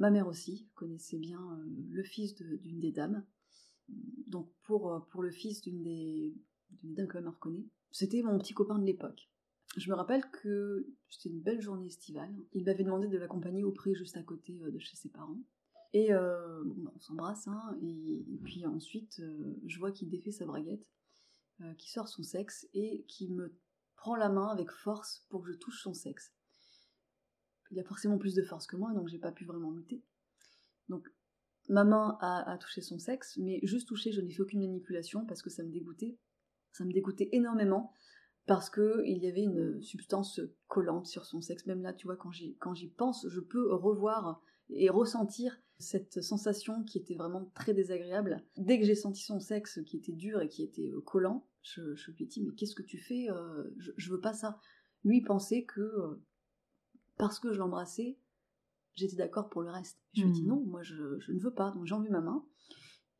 Ma 0.00 0.10
mère 0.10 0.26
aussi 0.26 0.66
connaissait 0.74 1.18
bien 1.18 1.40
euh, 1.40 1.64
le 1.90 2.02
fils 2.02 2.34
d'une 2.34 2.80
des 2.80 2.90
dames. 2.90 3.22
Donc 4.26 4.50
pour, 4.62 4.92
euh, 4.92 5.00
pour 5.10 5.22
le 5.22 5.30
fils 5.30 5.60
d'une 5.60 5.82
des, 5.82 6.34
dames 6.82 7.06
que 7.06 7.18
ma 7.18 7.24
mère 7.24 7.38
connaît, 7.38 7.66
c'était 7.90 8.22
mon 8.22 8.38
petit 8.38 8.54
copain 8.54 8.78
de 8.78 8.86
l'époque. 8.86 9.30
Je 9.76 9.90
me 9.90 9.94
rappelle 9.94 10.24
que 10.30 10.88
c'était 11.10 11.28
une 11.28 11.42
belle 11.42 11.60
journée 11.60 11.86
estivale. 11.86 12.34
Il 12.54 12.64
m'avait 12.64 12.82
demandé 12.82 13.08
de 13.08 13.18
l'accompagner 13.18 13.62
au 13.62 13.72
pré 13.72 13.94
juste 13.94 14.16
à 14.16 14.22
côté 14.22 14.58
euh, 14.62 14.70
de 14.70 14.78
chez 14.78 14.96
ses 14.96 15.10
parents. 15.10 15.44
Et 15.92 16.10
bah, 16.12 16.92
on 16.94 17.00
s'embrasse, 17.00 17.48
hein, 17.48 17.76
et, 17.82 18.38
puis 18.44 18.64
ensuite, 18.64 19.20
je 19.66 19.78
vois 19.80 19.90
qu'il 19.90 20.08
défait 20.08 20.30
sa 20.30 20.46
braguette, 20.46 20.86
qui 21.78 21.90
sort 21.90 22.06
son 22.06 22.22
sexe 22.22 22.68
et 22.74 23.04
qui 23.08 23.28
me 23.28 23.58
prend 23.96 24.14
la 24.14 24.28
main 24.28 24.46
avec 24.46 24.70
force 24.70 25.26
pour 25.30 25.42
que 25.42 25.50
je 25.50 25.58
touche 25.58 25.82
son 25.82 25.92
sexe 25.92 26.32
il 27.70 27.78
a 27.78 27.84
forcément 27.84 28.18
plus 28.18 28.34
de 28.34 28.42
force 28.42 28.66
que 28.66 28.76
moi, 28.76 28.92
donc 28.92 29.08
j'ai 29.08 29.18
pas 29.18 29.32
pu 29.32 29.44
vraiment 29.44 29.70
lutter. 29.70 30.02
Donc 30.88 31.08
ma 31.68 31.84
main 31.84 32.18
a, 32.20 32.58
touché 32.58 32.80
son 32.80 32.98
sexe, 32.98 33.36
mais 33.38 33.60
juste 33.62 33.88
touché, 33.88 34.12
je 34.12 34.20
n'ai 34.20 34.32
fait 34.32 34.42
aucune 34.42 34.60
manipulation 34.60 35.24
parce 35.24 35.42
que 35.42 35.50
ça 35.50 35.62
me 35.62 35.70
dégoûtait. 35.70 36.18
Ça 36.72 36.84
me 36.84 36.92
dégoûtait 36.92 37.28
énormément 37.32 37.92
parce 38.46 38.70
que 38.70 39.02
il 39.06 39.18
y 39.18 39.28
avait 39.28 39.42
une 39.42 39.80
substance 39.82 40.40
collante 40.66 41.06
sur 41.06 41.24
son 41.24 41.40
sexe. 41.40 41.66
Même 41.66 41.82
là, 41.82 41.92
tu 41.92 42.06
vois, 42.06 42.16
quand 42.16 42.32
j'y, 42.32 42.88
pense, 42.96 43.26
je 43.28 43.40
peux 43.40 43.72
revoir 43.72 44.42
et 44.70 44.88
ressentir 44.88 45.60
cette 45.78 46.20
sensation 46.20 46.82
qui 46.84 46.98
était 46.98 47.14
vraiment 47.14 47.50
très 47.54 47.74
désagréable. 47.74 48.44
Dès 48.56 48.78
que 48.78 48.84
j'ai 48.84 48.94
senti 48.94 49.22
son 49.22 49.40
sexe 49.40 49.80
qui 49.86 49.96
était 49.96 50.12
dur 50.12 50.42
et 50.42 50.48
qui 50.48 50.62
était 50.62 50.90
euh, 50.90 51.00
collant, 51.00 51.48
je, 51.62 51.80
lui 52.10 52.24
ai 52.24 52.26
dit 52.26 52.42
mais 52.42 52.54
qu'est-ce 52.54 52.74
que 52.74 52.82
tu 52.82 52.98
fais 52.98 53.30
euh, 53.30 53.64
je, 53.78 53.92
je, 53.96 54.10
veux 54.10 54.20
pas 54.20 54.34
ça. 54.34 54.58
Lui 55.04 55.22
pensait 55.22 55.64
que 55.64 55.80
euh, 55.80 56.22
parce 57.20 57.38
que 57.38 57.52
je 57.52 57.58
l'embrassais, 57.58 58.16
j'étais 58.94 59.16
d'accord 59.16 59.50
pour 59.50 59.62
le 59.62 59.70
reste. 59.70 59.98
Je 60.14 60.22
lui 60.22 60.30
ai 60.30 60.32
dit 60.32 60.42
hmm. 60.42 60.48
non, 60.48 60.64
moi 60.66 60.82
je, 60.82 60.94
ne 60.94 61.38
veux 61.38 61.52
pas, 61.52 61.70
donc 61.70 61.84
j'ai 61.84 61.94
enlevé 61.94 62.10
ma 62.10 62.22
main. 62.22 62.44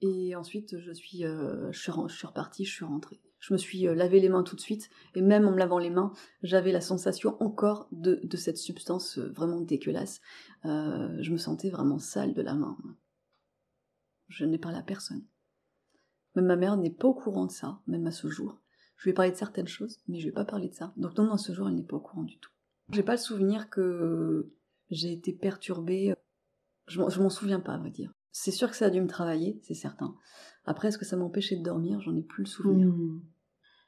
Et 0.01 0.35
ensuite, 0.35 0.79
je 0.79 0.93
suis, 0.93 1.27
euh, 1.27 1.71
je, 1.71 1.79
suis 1.79 1.93
je 2.09 2.15
suis 2.15 2.27
repartie, 2.27 2.65
je 2.65 2.73
suis 2.73 2.87
rentrée. 2.87 3.21
Je 3.39 3.53
me 3.53 3.59
suis 3.59 3.87
euh, 3.87 3.95
lavé 3.95 4.19
les 4.19 4.31
mains 4.31 4.43
tout 4.43 4.57
de 4.57 4.61
suite, 4.61 4.89
et 5.15 5.21
même 5.21 5.47
en 5.47 5.53
me 5.53 5.59
lavant 5.59 5.79
les 5.79 5.91
mains, 5.91 6.13
j'avais 6.43 6.73
la 6.73 6.81
sensation 6.81 7.37
encore 7.43 7.89
de, 7.93 8.19
cette 8.37 8.57
substance 8.57 9.19
euh, 9.19 9.29
vraiment 9.29 9.61
dégueulasse. 9.61 10.23
je 10.65 11.31
me 11.31 11.37
sentais 11.37 11.69
vraiment 11.69 11.99
sale 11.99 12.33
de 12.33 12.43
la 12.43 12.55
main. 12.55 12.79
Je 14.29 14.47
n'ai 14.47 14.59
parlé 14.59 14.79
à 14.79 14.83
personne. 14.83 15.27
Même 16.37 16.47
ma 16.47 16.57
mère 16.57 16.79
n'est 16.79 16.91
pas 16.91 17.09
au 17.09 17.15
courant 17.15 17.45
de 17.45 17.53
ça, 17.53 17.81
même 17.87 18.07
à 18.07 18.13
ce 18.13 18.29
jour. 18.29 18.59
Je 18.97 19.05
lui 19.05 19.11
ai 19.11 19.15
parlé 19.15 19.33
de 19.33 19.37
certaines 19.37 19.69
choses, 19.69 19.99
mais 20.09 20.19
je 20.19 20.25
lui 20.25 20.31
ai 20.31 20.35
pas 20.35 20.45
parlé 20.47 20.69
de 20.69 20.75
ça. 20.75 20.95
Donc 20.97 21.19
non, 21.19 21.31
à 21.33 21.39
ce 21.39 21.53
jour, 21.53 21.69
elle 21.69 21.75
n'est 21.75 21.83
pas 21.83 21.97
au 21.97 22.01
courant 22.01 22.23
du 22.23 22.39
tout. 22.39 22.51
J'ai 22.93 23.03
pas 23.03 23.13
le 23.13 23.19
souvenir 23.19 23.71
que 23.71 24.53
j'ai 24.91 25.13
été 25.13 25.33
perturbée. 25.33 26.15
Je 26.87 27.01
m'en 27.01 27.31
souviens 27.31 27.61
pas, 27.61 27.75
à 27.75 27.79
vrai 27.79 27.91
dire. 27.91 28.13
C'est 28.33 28.51
sûr 28.51 28.71
que 28.71 28.77
ça 28.77 28.87
a 28.87 28.91
dû 28.91 29.01
me 29.01 29.09
travailler, 29.09 29.61
c'est 29.63 29.75
certain. 29.75 30.15
Après, 30.65 30.89
est-ce 30.89 30.99
que 30.99 31.05
ça 31.05 31.17
m'empêchait 31.17 31.57
de 31.57 31.63
dormir? 31.63 32.01
J'en 32.01 32.17
ai 32.17 32.23
plus 32.23 32.45
le 32.45 32.49
souvenir. 32.49 32.89
Hmm. 32.89 33.21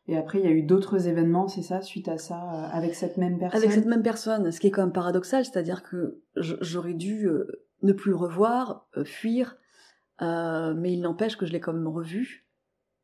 Et 0.09 0.17
après, 0.17 0.41
il 0.41 0.45
y 0.45 0.49
a 0.49 0.53
eu 0.53 0.65
d'autres 0.65 1.07
événements, 1.07 1.47
c'est 1.47 1.63
ça, 1.63 1.81
suite 1.81 2.09
à 2.09 2.19
ça, 2.19 2.37
euh, 2.37 2.69
avec 2.73 2.95
cette 2.95 3.19
même 3.19 3.39
personne? 3.39 3.59
Avec 3.59 3.73
cette 3.73 3.87
même 3.87 4.03
personne, 4.03 4.51
ce 4.51 4.59
qui 4.59 4.67
est 4.67 4.71
quand 4.73 4.83
même 4.83 4.93
paradoxal, 4.93 5.45
c'est-à-dire 5.45 5.85
que 5.85 6.21
j'aurais 6.35 6.95
dû 6.95 7.29
euh, 7.29 7.47
ne 7.83 7.93
plus 7.93 8.11
le 8.11 8.17
revoir, 8.17 8.89
euh, 8.97 9.05
fuir, 9.05 9.57
mais 10.21 10.93
il 10.93 11.01
n'empêche 11.01 11.37
que 11.37 11.47
je 11.47 11.53
l'ai 11.53 11.61
quand 11.61 11.73
même 11.73 11.89
revu. 11.89 12.49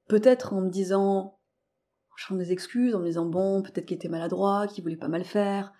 Peut-être 0.08 0.52
en 0.54 0.60
me 0.60 0.70
disant, 0.70 1.40
je 2.16 2.26
prends 2.26 2.36
des 2.36 2.52
excuses, 2.52 2.94
en 2.94 3.00
me 3.00 3.06
disant, 3.06 3.26
bon, 3.26 3.62
peut-être 3.62 3.86
qu'il 3.86 3.96
était 3.96 4.08
maladroit, 4.08 4.66
qu'il 4.68 4.82
voulait 4.82 4.96
pas 4.96 5.08
mal 5.08 5.24
faire, 5.24 5.72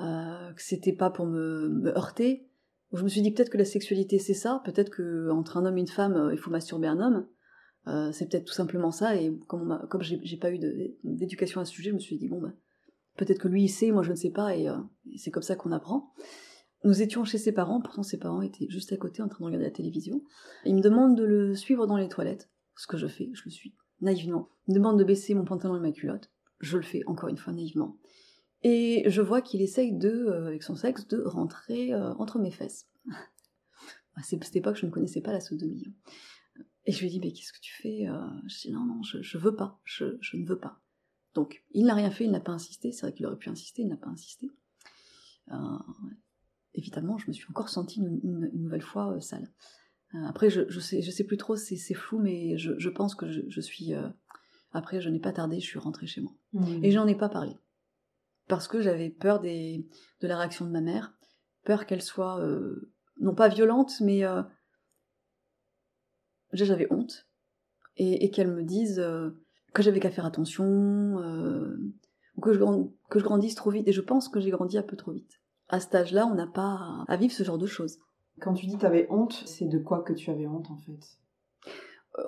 euh, 0.00 0.52
que 0.52 0.62
c'était 0.62 0.94
pas 0.94 1.10
pour 1.10 1.26
me, 1.26 1.92
heurter. 1.96 2.48
je 2.92 3.02
me 3.02 3.08
suis 3.08 3.20
dit 3.20 3.32
peut-être 3.32 3.50
que 3.50 3.58
la 3.58 3.64
sexualité 3.66 4.18
c'est 4.18 4.34
ça, 4.34 4.62
peut-être 4.64 4.88
que 4.88 5.30
entre 5.30 5.58
un 5.58 5.66
homme 5.66 5.76
et 5.76 5.80
une 5.80 5.88
femme 5.88 6.14
euh, 6.16 6.32
il 6.32 6.38
faut 6.38 6.50
masturber 6.50 6.86
un 6.86 7.00
homme. 7.00 7.26
Euh, 7.86 8.10
c'est 8.12 8.28
peut-être 8.28 8.46
tout 8.46 8.54
simplement 8.54 8.90
ça 8.90 9.16
et 9.16 9.34
comme, 9.46 9.86
comme 9.90 10.02
j'ai 10.02 10.36
pas 10.36 10.52
eu 10.52 10.58
d'éducation 11.02 11.60
à 11.60 11.64
ce 11.64 11.72
sujet, 11.72 11.90
je 11.90 11.94
me 11.94 12.00
suis 12.00 12.16
dit 12.16 12.28
bon 12.28 12.40
bah 12.40 12.52
peut-être 13.16 13.38
que 13.38 13.48
lui 13.48 13.64
il 13.64 13.68
sait, 13.68 13.90
moi 13.90 14.02
je 14.02 14.10
ne 14.10 14.16
sais 14.16 14.30
pas 14.30 14.56
et, 14.56 14.68
c'est 15.16 15.30
comme 15.30 15.42
ça 15.42 15.56
qu'on 15.56 15.72
apprend. 15.72 16.12
Nous 16.84 17.02
étions 17.02 17.24
chez 17.24 17.36
ses 17.36 17.52
parents, 17.52 17.82
pourtant 17.82 18.02
ses 18.02 18.18
parents 18.18 18.40
étaient 18.40 18.68
juste 18.70 18.92
à 18.92 18.96
côté 18.96 19.22
en 19.22 19.28
train 19.28 19.40
de 19.40 19.44
regarder 19.44 19.66
la 19.66 19.70
télévision. 19.70 20.22
Il 20.64 20.76
me 20.76 20.80
demande 20.80 21.14
de 21.14 21.24
le 21.24 21.54
suivre 21.54 21.86
dans 21.86 21.98
les 21.98 22.08
toilettes, 22.08 22.50
ce 22.74 22.86
que 22.86 22.96
je 22.96 23.06
fais, 23.06 23.30
je 23.34 23.42
le 23.44 23.50
suis 23.50 23.74
naïvement. 24.00 24.48
Il 24.66 24.72
me 24.72 24.78
demande 24.78 24.98
de 24.98 25.04
baisser 25.04 25.34
mon 25.34 25.44
pantalon 25.44 25.76
et 25.76 25.80
ma 25.80 25.92
culotte, 25.92 26.30
je 26.60 26.78
le 26.78 26.82
fais 26.82 27.02
encore 27.06 27.28
une 27.28 27.36
fois 27.36 27.52
naïvement. 27.52 27.98
Et 28.62 29.04
je 29.06 29.22
vois 29.22 29.40
qu'il 29.40 29.62
essaye 29.62 29.92
de, 29.92 30.10
euh, 30.10 30.46
avec 30.46 30.62
son 30.62 30.76
sexe, 30.76 31.06
de 31.08 31.22
rentrer 31.22 31.94
euh, 31.94 32.12
entre 32.14 32.38
mes 32.38 32.50
fesses. 32.50 32.88
à 34.16 34.22
cette 34.22 34.54
époque, 34.54 34.76
je 34.76 34.86
ne 34.86 34.90
connaissais 34.90 35.22
pas 35.22 35.32
la 35.32 35.40
sodomie. 35.40 35.84
Hein. 35.86 36.62
Et 36.84 36.92
je 36.92 37.00
lui 37.00 37.10
dis, 37.10 37.20
mais 37.20 37.32
qu'est-ce 37.32 37.52
que 37.52 37.60
tu 37.60 37.74
fais 37.74 38.08
euh? 38.08 38.26
Je 38.46 38.60
dis, 38.60 38.72
non, 38.72 38.84
non, 38.84 39.02
je, 39.02 39.22
je 39.22 39.38
veux 39.38 39.54
pas, 39.54 39.80
je, 39.84 40.18
je, 40.20 40.36
ne 40.36 40.46
veux 40.46 40.58
pas. 40.58 40.80
Donc, 41.34 41.64
il 41.72 41.84
n'a 41.84 41.94
rien 41.94 42.10
fait, 42.10 42.24
il 42.24 42.30
n'a 42.30 42.40
pas 42.40 42.52
insisté. 42.52 42.92
C'est 42.92 43.02
vrai 43.02 43.14
qu'il 43.14 43.26
aurait 43.26 43.38
pu 43.38 43.48
insister, 43.48 43.82
il 43.82 43.88
n'a 43.88 43.96
pas 43.96 44.08
insisté. 44.08 44.50
évidemment, 46.74 47.18
je 47.18 47.28
me 47.28 47.32
suis 47.32 47.46
encore 47.50 47.68
sentie 47.68 48.00
une, 48.00 48.50
nouvelle 48.52 48.82
fois 48.82 49.20
sale. 49.20 49.52
après, 50.24 50.50
je, 50.50 50.68
je, 50.68 50.80
sais, 50.80 51.02
je 51.02 51.10
sais 51.10 51.24
plus 51.24 51.36
trop, 51.36 51.56
c'est 51.56 51.94
flou, 51.94 52.18
mais 52.18 52.56
je, 52.58 52.72
je 52.78 52.88
pense 52.88 53.14
que 53.14 53.26
je, 53.28 53.60
suis. 53.60 53.92
après, 54.72 55.00
je 55.00 55.08
n'ai 55.08 55.20
pas 55.20 55.32
tardé, 55.32 55.60
je 55.60 55.66
suis 55.66 55.78
rentrée 55.78 56.06
chez 56.06 56.20
moi. 56.20 56.32
Mmh. 56.52 56.84
Et 56.84 56.90
j'en 56.90 57.06
ai 57.06 57.14
pas 57.14 57.28
parlé 57.28 57.56
parce 58.50 58.66
que 58.66 58.80
j'avais 58.82 59.10
peur 59.10 59.40
de 59.40 59.82
la 60.22 60.36
réaction 60.36 60.66
de 60.66 60.72
ma 60.72 60.80
mère, 60.80 61.14
peur 61.64 61.86
qu'elle 61.86 62.02
soit 62.02 62.40
euh, 62.40 62.92
non 63.20 63.32
pas 63.32 63.48
violente, 63.48 64.00
mais 64.00 64.24
euh, 64.24 64.42
j'avais 66.52 66.92
honte 66.92 67.28
et, 67.96 68.30
qu'elle 68.30 68.50
me 68.50 68.64
dise 68.64 68.98
euh, 68.98 69.30
que 69.72 69.82
j'avais 69.82 70.00
qu'à 70.00 70.10
faire 70.10 70.26
attention 70.26 70.64
ou 70.64 72.40
que 72.40 72.52
je, 72.52 72.58
que 73.08 73.20
je 73.20 73.24
grandisse 73.24 73.54
trop 73.54 73.70
vite. 73.70 73.86
Et 73.86 73.92
je 73.92 74.00
pense 74.00 74.28
que 74.28 74.40
j'ai 74.40 74.50
grandi 74.50 74.76
un 74.76 74.82
peu 74.82 74.96
trop 74.96 75.12
vite. 75.12 75.40
À 75.68 75.78
cet 75.78 75.94
âge-là, 75.94 76.26
on 76.26 76.34
n'a 76.34 76.48
pas 76.48 77.04
à 77.06 77.16
vivre 77.16 77.32
ce 77.32 77.44
genre 77.44 77.58
de 77.58 77.66
choses. 77.66 77.98
Quand 78.40 78.54
tu 78.54 78.66
dis 78.66 78.74
que 78.74 78.80
tu 78.80 78.86
avais 78.86 79.06
honte, 79.10 79.44
c'est 79.46 79.68
de 79.68 79.78
quoi 79.78 80.02
que 80.02 80.12
tu 80.12 80.28
avais 80.30 80.48
honte 80.48 80.70
en 80.72 80.78
fait? 80.78 81.19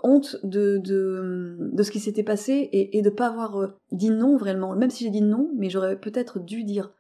Honte 0.02 0.36
de, 0.44 0.78
de, 0.78 1.82
ce 1.82 1.90
qui 1.90 2.00
s'était 2.00 2.22
passé 2.22 2.68
et, 2.72 3.02
de 3.02 3.10
ne 3.10 3.14
pas 3.14 3.26
avoir 3.26 3.56
euh, 3.56 3.68
dit 3.90 4.10
non 4.10 4.36
vraiment, 4.36 4.76
même 4.76 4.90
si 4.90 5.04
j'ai 5.04 5.10
dit 5.10 5.22
non, 5.22 5.50
mais 5.56 5.70
j'aurais 5.70 5.98
peut-être 5.98 6.38
dû 6.38 6.64
dire 6.64 6.92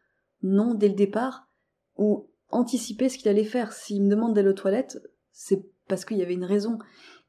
non 0.42 0.74
dès 0.74 0.88
le 0.88 0.94
départ 0.94 1.48
ou 1.96 2.28
anticiper 2.50 3.08
ce 3.08 3.18
qu'il 3.18 3.28
allait 3.28 3.44
faire. 3.44 3.72
S'il 3.72 4.02
me 4.02 4.10
demande 4.10 4.34
d'aller 4.34 4.48
aux 4.48 4.54
toilettes, 4.54 4.98
c'est 5.30 5.64
parce 5.88 6.04
qu'il 6.04 6.18
y 6.18 6.22
avait 6.22 6.34
une 6.34 6.44
raison. 6.44 6.78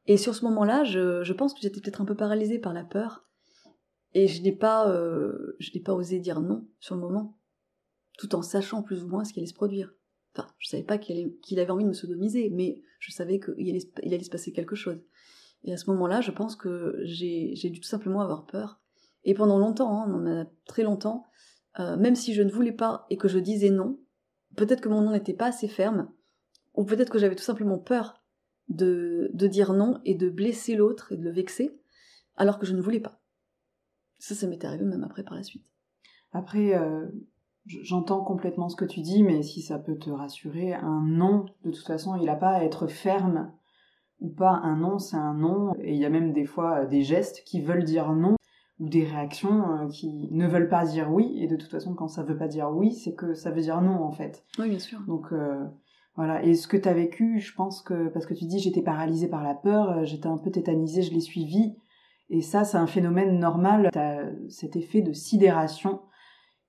Et 0.07 0.17
sur 0.17 0.35
ce 0.35 0.43
moment-là, 0.45 0.83
je, 0.83 1.31
pense 1.33 1.53
que 1.53 1.61
j'étais 1.61 1.79
peut-être 1.79 2.01
un 2.01 2.05
peu 2.05 2.15
paralysée 2.15 2.59
par 2.59 2.73
la 2.73 2.83
peur 2.83 3.25
et 4.13 4.27
je 4.27 4.41
n'ai 4.41 4.51
pas, 4.51 4.89
euh, 4.89 5.55
je 5.59 5.71
n'ai 5.73 5.81
pas 5.81 5.93
osé 5.93 6.19
dire 6.19 6.41
non 6.41 6.67
sur 6.79 6.95
le 6.95 7.01
moment, 7.01 7.39
tout 8.17 8.35
en 8.35 8.41
sachant 8.41 8.83
plus 8.83 9.03
ou 9.03 9.07
moins 9.07 9.23
ce 9.23 9.33
qui 9.33 9.39
allait 9.39 9.47
se 9.47 9.53
produire. 9.53 9.93
Enfin, 10.35 10.47
je 10.57 10.67
savais 10.67 10.83
pas 10.83 10.97
qu'il 10.97 11.59
avait 11.59 11.69
envie 11.69 11.83
de 11.83 11.89
me 11.89 11.93
sodomiser, 11.93 12.49
mais 12.49 12.81
je 12.99 13.11
savais 13.11 13.39
qu'il 13.39 13.69
allait, 13.69 13.91
il 14.01 14.13
allait 14.13 14.23
se 14.23 14.31
passer 14.31 14.51
quelque 14.51 14.75
chose. 14.75 14.99
Et 15.63 15.73
à 15.73 15.77
ce 15.77 15.89
moment-là, 15.91 16.21
je 16.21 16.31
pense 16.31 16.55
que 16.55 16.99
j'ai 17.03 17.69
dû 17.69 17.79
tout 17.79 17.87
simplement 17.87 18.21
avoir 18.21 18.45
peur. 18.45 18.81
Et 19.23 19.33
pendant 19.33 19.57
longtemps, 19.57 20.03
hein, 20.03 20.47
très 20.65 20.83
longtemps, 20.83 21.25
euh, 21.79 21.95
même 21.97 22.15
si 22.15 22.33
je 22.33 22.41
ne 22.41 22.51
voulais 22.51 22.73
pas 22.73 23.05
et 23.09 23.17
que 23.17 23.27
je 23.27 23.39
disais 23.39 23.69
non, 23.69 23.99
peut-être 24.55 24.81
que 24.81 24.89
mon 24.89 25.01
nom 25.01 25.11
n'était 25.11 25.33
pas 25.33 25.47
assez 25.47 25.67
ferme, 25.67 26.11
ou 26.75 26.83
peut-être 26.83 27.09
que 27.09 27.19
j'avais 27.19 27.35
tout 27.35 27.43
simplement 27.43 27.79
peur 27.79 28.21
de, 28.67 29.29
de 29.33 29.47
dire 29.47 29.73
non 29.73 29.99
et 30.05 30.15
de 30.15 30.29
blesser 30.29 30.75
l'autre 30.75 31.11
et 31.11 31.17
de 31.17 31.23
le 31.23 31.31
vexer, 31.31 31.79
alors 32.35 32.59
que 32.59 32.65
je 32.65 32.75
ne 32.75 32.81
voulais 32.81 32.99
pas. 32.99 33.21
Ça, 34.19 34.35
ça 34.35 34.47
m'est 34.47 34.63
arrivé 34.65 34.85
même 34.85 35.03
après 35.03 35.23
par 35.23 35.35
la 35.35 35.43
suite. 35.43 35.65
Après, 36.31 36.75
euh, 36.75 37.07
j'entends 37.65 38.23
complètement 38.23 38.69
ce 38.69 38.75
que 38.75 38.85
tu 38.85 39.01
dis, 39.01 39.23
mais 39.23 39.43
si 39.43 39.61
ça 39.61 39.79
peut 39.79 39.97
te 39.97 40.09
rassurer, 40.09 40.73
un 40.73 41.01
non, 41.05 41.45
de 41.63 41.71
toute 41.71 41.85
façon, 41.85 42.15
il 42.15 42.25
n'a 42.25 42.35
pas 42.35 42.51
à 42.51 42.63
être 42.63 42.87
ferme 42.87 43.53
ou 44.23 44.29
pas. 44.29 44.59
Un 44.63 44.77
non, 44.77 44.97
c'est 44.97 45.17
un 45.17 45.35
non. 45.35 45.73
Et 45.79 45.93
il 45.93 45.99
y 45.99 46.05
a 46.05 46.09
même 46.09 46.33
des 46.33 46.45
fois 46.45 46.79
euh, 46.79 46.87
des 46.87 47.03
gestes 47.03 47.43
qui 47.45 47.61
veulent 47.61 47.83
dire 47.83 48.11
non 48.11 48.35
ou 48.79 48.89
des 48.89 49.03
réactions 49.03 49.71
euh, 49.71 49.87
qui 49.87 50.29
ne 50.31 50.47
veulent 50.47 50.69
pas 50.69 50.85
dire 50.85 51.11
oui. 51.11 51.37
Et 51.37 51.47
de 51.47 51.55
toute 51.55 51.69
façon, 51.69 51.93
quand 51.93 52.07
ça 52.07 52.23
veut 52.23 52.37
pas 52.37 52.47
dire 52.47 52.71
oui, 52.71 52.91
c'est 52.91 53.13
que 53.13 53.35
ça 53.35 53.51
veut 53.51 53.61
dire 53.61 53.81
non, 53.81 54.03
en 54.03 54.11
fait. 54.11 54.43
Oui, 54.57 54.69
bien 54.69 54.79
sûr. 54.79 54.99
Donc, 55.07 55.27
voilà. 56.15 56.43
Et 56.43 56.55
ce 56.55 56.67
que 56.67 56.77
tu 56.77 56.89
as 56.89 56.93
vécu, 56.93 57.39
je 57.39 57.53
pense 57.53 57.81
que, 57.81 58.09
parce 58.09 58.25
que 58.25 58.33
tu 58.33 58.45
dis, 58.45 58.59
j'étais 58.59 58.81
paralysée 58.81 59.27
par 59.27 59.43
la 59.43 59.53
peur, 59.53 60.03
j'étais 60.05 60.27
un 60.27 60.37
peu 60.37 60.49
tétanisée, 60.49 61.03
je 61.03 61.13
l'ai 61.13 61.19
suivi. 61.19 61.75
Et 62.29 62.41
ça, 62.41 62.63
c'est 62.63 62.77
un 62.77 62.87
phénomène 62.87 63.37
normal. 63.37 63.89
Tu 63.91 63.99
as 63.99 64.31
cet 64.49 64.75
effet 64.75 65.01
de 65.01 65.13
sidération 65.13 66.01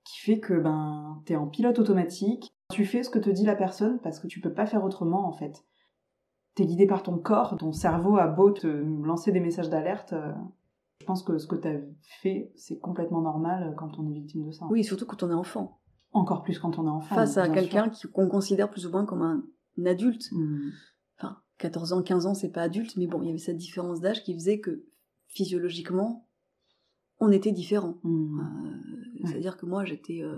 qui 0.05 0.19
fait 0.19 0.39
que 0.39 0.53
ben 0.53 1.21
t'es 1.25 1.35
en 1.35 1.47
pilote 1.47 1.79
automatique. 1.79 2.51
Tu 2.71 2.85
fais 2.85 3.03
ce 3.03 3.09
que 3.09 3.19
te 3.19 3.29
dit 3.29 3.45
la 3.45 3.55
personne 3.55 3.99
parce 4.01 4.19
que 4.19 4.27
tu 4.27 4.39
peux 4.39 4.53
pas 4.53 4.65
faire 4.65 4.83
autrement 4.83 5.27
en 5.27 5.31
fait. 5.31 5.65
T'es 6.55 6.65
guidé 6.65 6.87
par 6.87 7.03
ton 7.03 7.17
corps, 7.17 7.57
ton 7.57 7.71
cerveau 7.71 8.17
a 8.17 8.27
beau 8.27 8.51
te 8.51 8.67
lancer 8.67 9.31
des 9.31 9.39
messages 9.39 9.69
d'alerte. 9.69 10.13
Euh, 10.13 10.31
je 11.01 11.05
pense 11.05 11.21
que 11.21 11.37
ce 11.37 11.47
que 11.47 11.55
t'as 11.55 11.75
fait, 12.21 12.51
c'est 12.55 12.79
complètement 12.79 13.21
normal 13.21 13.75
quand 13.77 13.99
on 13.99 14.09
est 14.09 14.13
victime 14.13 14.45
de 14.45 14.51
ça. 14.51 14.65
Oui, 14.69 14.83
surtout 14.83 15.05
quand 15.05 15.21
on 15.23 15.29
est 15.29 15.35
enfant. 15.35 15.79
Encore 16.13 16.43
plus 16.43 16.57
quand 16.57 16.79
on 16.79 16.87
est 16.87 16.89
enfant. 16.89 17.13
Face 17.13 17.37
à 17.37 17.49
quelqu'un 17.49 17.91
qu'on 18.13 18.29
considère 18.29 18.69
plus 18.69 18.85
ou 18.85 18.91
moins 18.91 19.05
comme 19.05 19.21
un, 19.21 19.43
adulte. 19.85 20.31
Hmm. 20.31 20.69
Enfin, 21.19 21.37
14 21.57 21.91
ans, 21.91 22.01
15 22.01 22.25
ans, 22.25 22.33
c'est 22.33 22.51
pas 22.51 22.61
adulte, 22.61 22.95
mais 22.95 23.07
bon, 23.07 23.21
il 23.21 23.27
y 23.27 23.29
avait 23.29 23.37
cette 23.37 23.57
différence 23.57 23.99
d'âge 23.99 24.23
qui 24.23 24.33
faisait 24.33 24.59
que 24.59 24.85
physiologiquement, 25.27 26.25
on 27.19 27.31
était 27.31 27.51
différents. 27.51 27.97
Mmh. 28.03 28.39
Euh, 28.39 29.27
c'est-à-dire 29.27 29.57
que 29.57 29.65
moi, 29.65 29.85
j'étais 29.85 30.21
euh, 30.21 30.37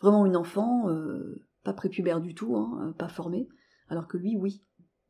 vraiment 0.00 0.26
une 0.26 0.36
enfant, 0.36 0.88
euh, 0.88 1.44
pas 1.62 1.72
prépubère 1.72 2.20
du 2.20 2.34
tout, 2.34 2.56
hein, 2.56 2.94
pas 2.98 3.08
formée, 3.08 3.48
alors 3.88 4.08
que 4.08 4.16
lui, 4.16 4.36
oui. 4.36 4.62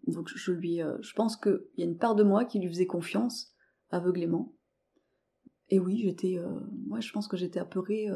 Donc 0.07 0.29
je 0.29 0.53
lui, 0.53 0.81
je 1.01 1.13
pense 1.15 1.37
qu'il 1.37 1.61
y 1.77 1.83
a 1.83 1.87
une 1.87 1.99
part 1.99 2.15
de 2.15 2.23
moi 2.23 2.45
qui 2.45 2.61
lui 2.61 2.69
faisait 2.69 2.87
confiance 2.87 3.55
aveuglément. 3.91 4.55
Et 5.69 5.81
oui, 5.81 6.01
j'étais, 6.03 6.39
moi, 6.87 7.01
je 7.01 7.11
pense 7.13 7.27
que 7.27 7.37
j'étais 7.37 7.59
apeurée 7.59 8.07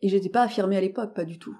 et 0.00 0.08
j'étais 0.08 0.28
pas 0.28 0.42
affirmée 0.42 0.76
à 0.76 0.80
l'époque, 0.80 1.14
pas 1.14 1.24
du 1.24 1.38
tout. 1.38 1.58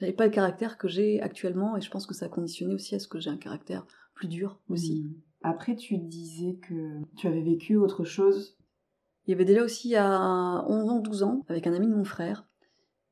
J'avais 0.00 0.12
pas 0.12 0.24
le 0.24 0.32
caractère 0.32 0.78
que 0.78 0.88
j'ai 0.88 1.20
actuellement 1.20 1.76
et 1.76 1.80
je 1.80 1.90
pense 1.90 2.06
que 2.06 2.14
ça 2.14 2.26
a 2.26 2.28
conditionné 2.28 2.74
aussi 2.74 2.94
à 2.94 2.98
ce 2.98 3.06
que 3.06 3.20
j'ai 3.20 3.30
un 3.30 3.36
caractère 3.36 3.86
plus 4.14 4.28
dur 4.28 4.60
aussi. 4.68 5.04
Mmh. 5.04 5.22
Après, 5.42 5.76
tu 5.76 5.98
disais 5.98 6.56
que 6.56 7.00
tu 7.16 7.28
avais 7.28 7.42
vécu 7.42 7.76
autre 7.76 8.04
chose 8.04 8.58
il 9.26 9.30
y 9.30 9.34
avait 9.34 9.44
déjà 9.44 9.62
aussi 9.62 9.94
à 9.94 10.64
11 10.66 10.90
ans, 10.90 10.98
12 10.98 11.22
ans, 11.22 11.44
avec 11.48 11.66
un 11.66 11.72
ami 11.72 11.86
de 11.86 11.94
mon 11.94 12.04
frère, 12.04 12.48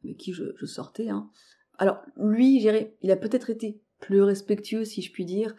avec 0.02 0.16
qui 0.16 0.32
je, 0.32 0.66
sortais. 0.66 1.10
Hein. 1.10 1.30
Alors, 1.78 1.98
lui, 2.16 2.60
il 2.60 3.10
a 3.10 3.16
peut-être 3.16 3.50
été 3.50 3.80
plus 4.00 4.22
respectueux, 4.22 4.84
si 4.84 5.02
je 5.02 5.12
puis 5.12 5.24
dire, 5.24 5.54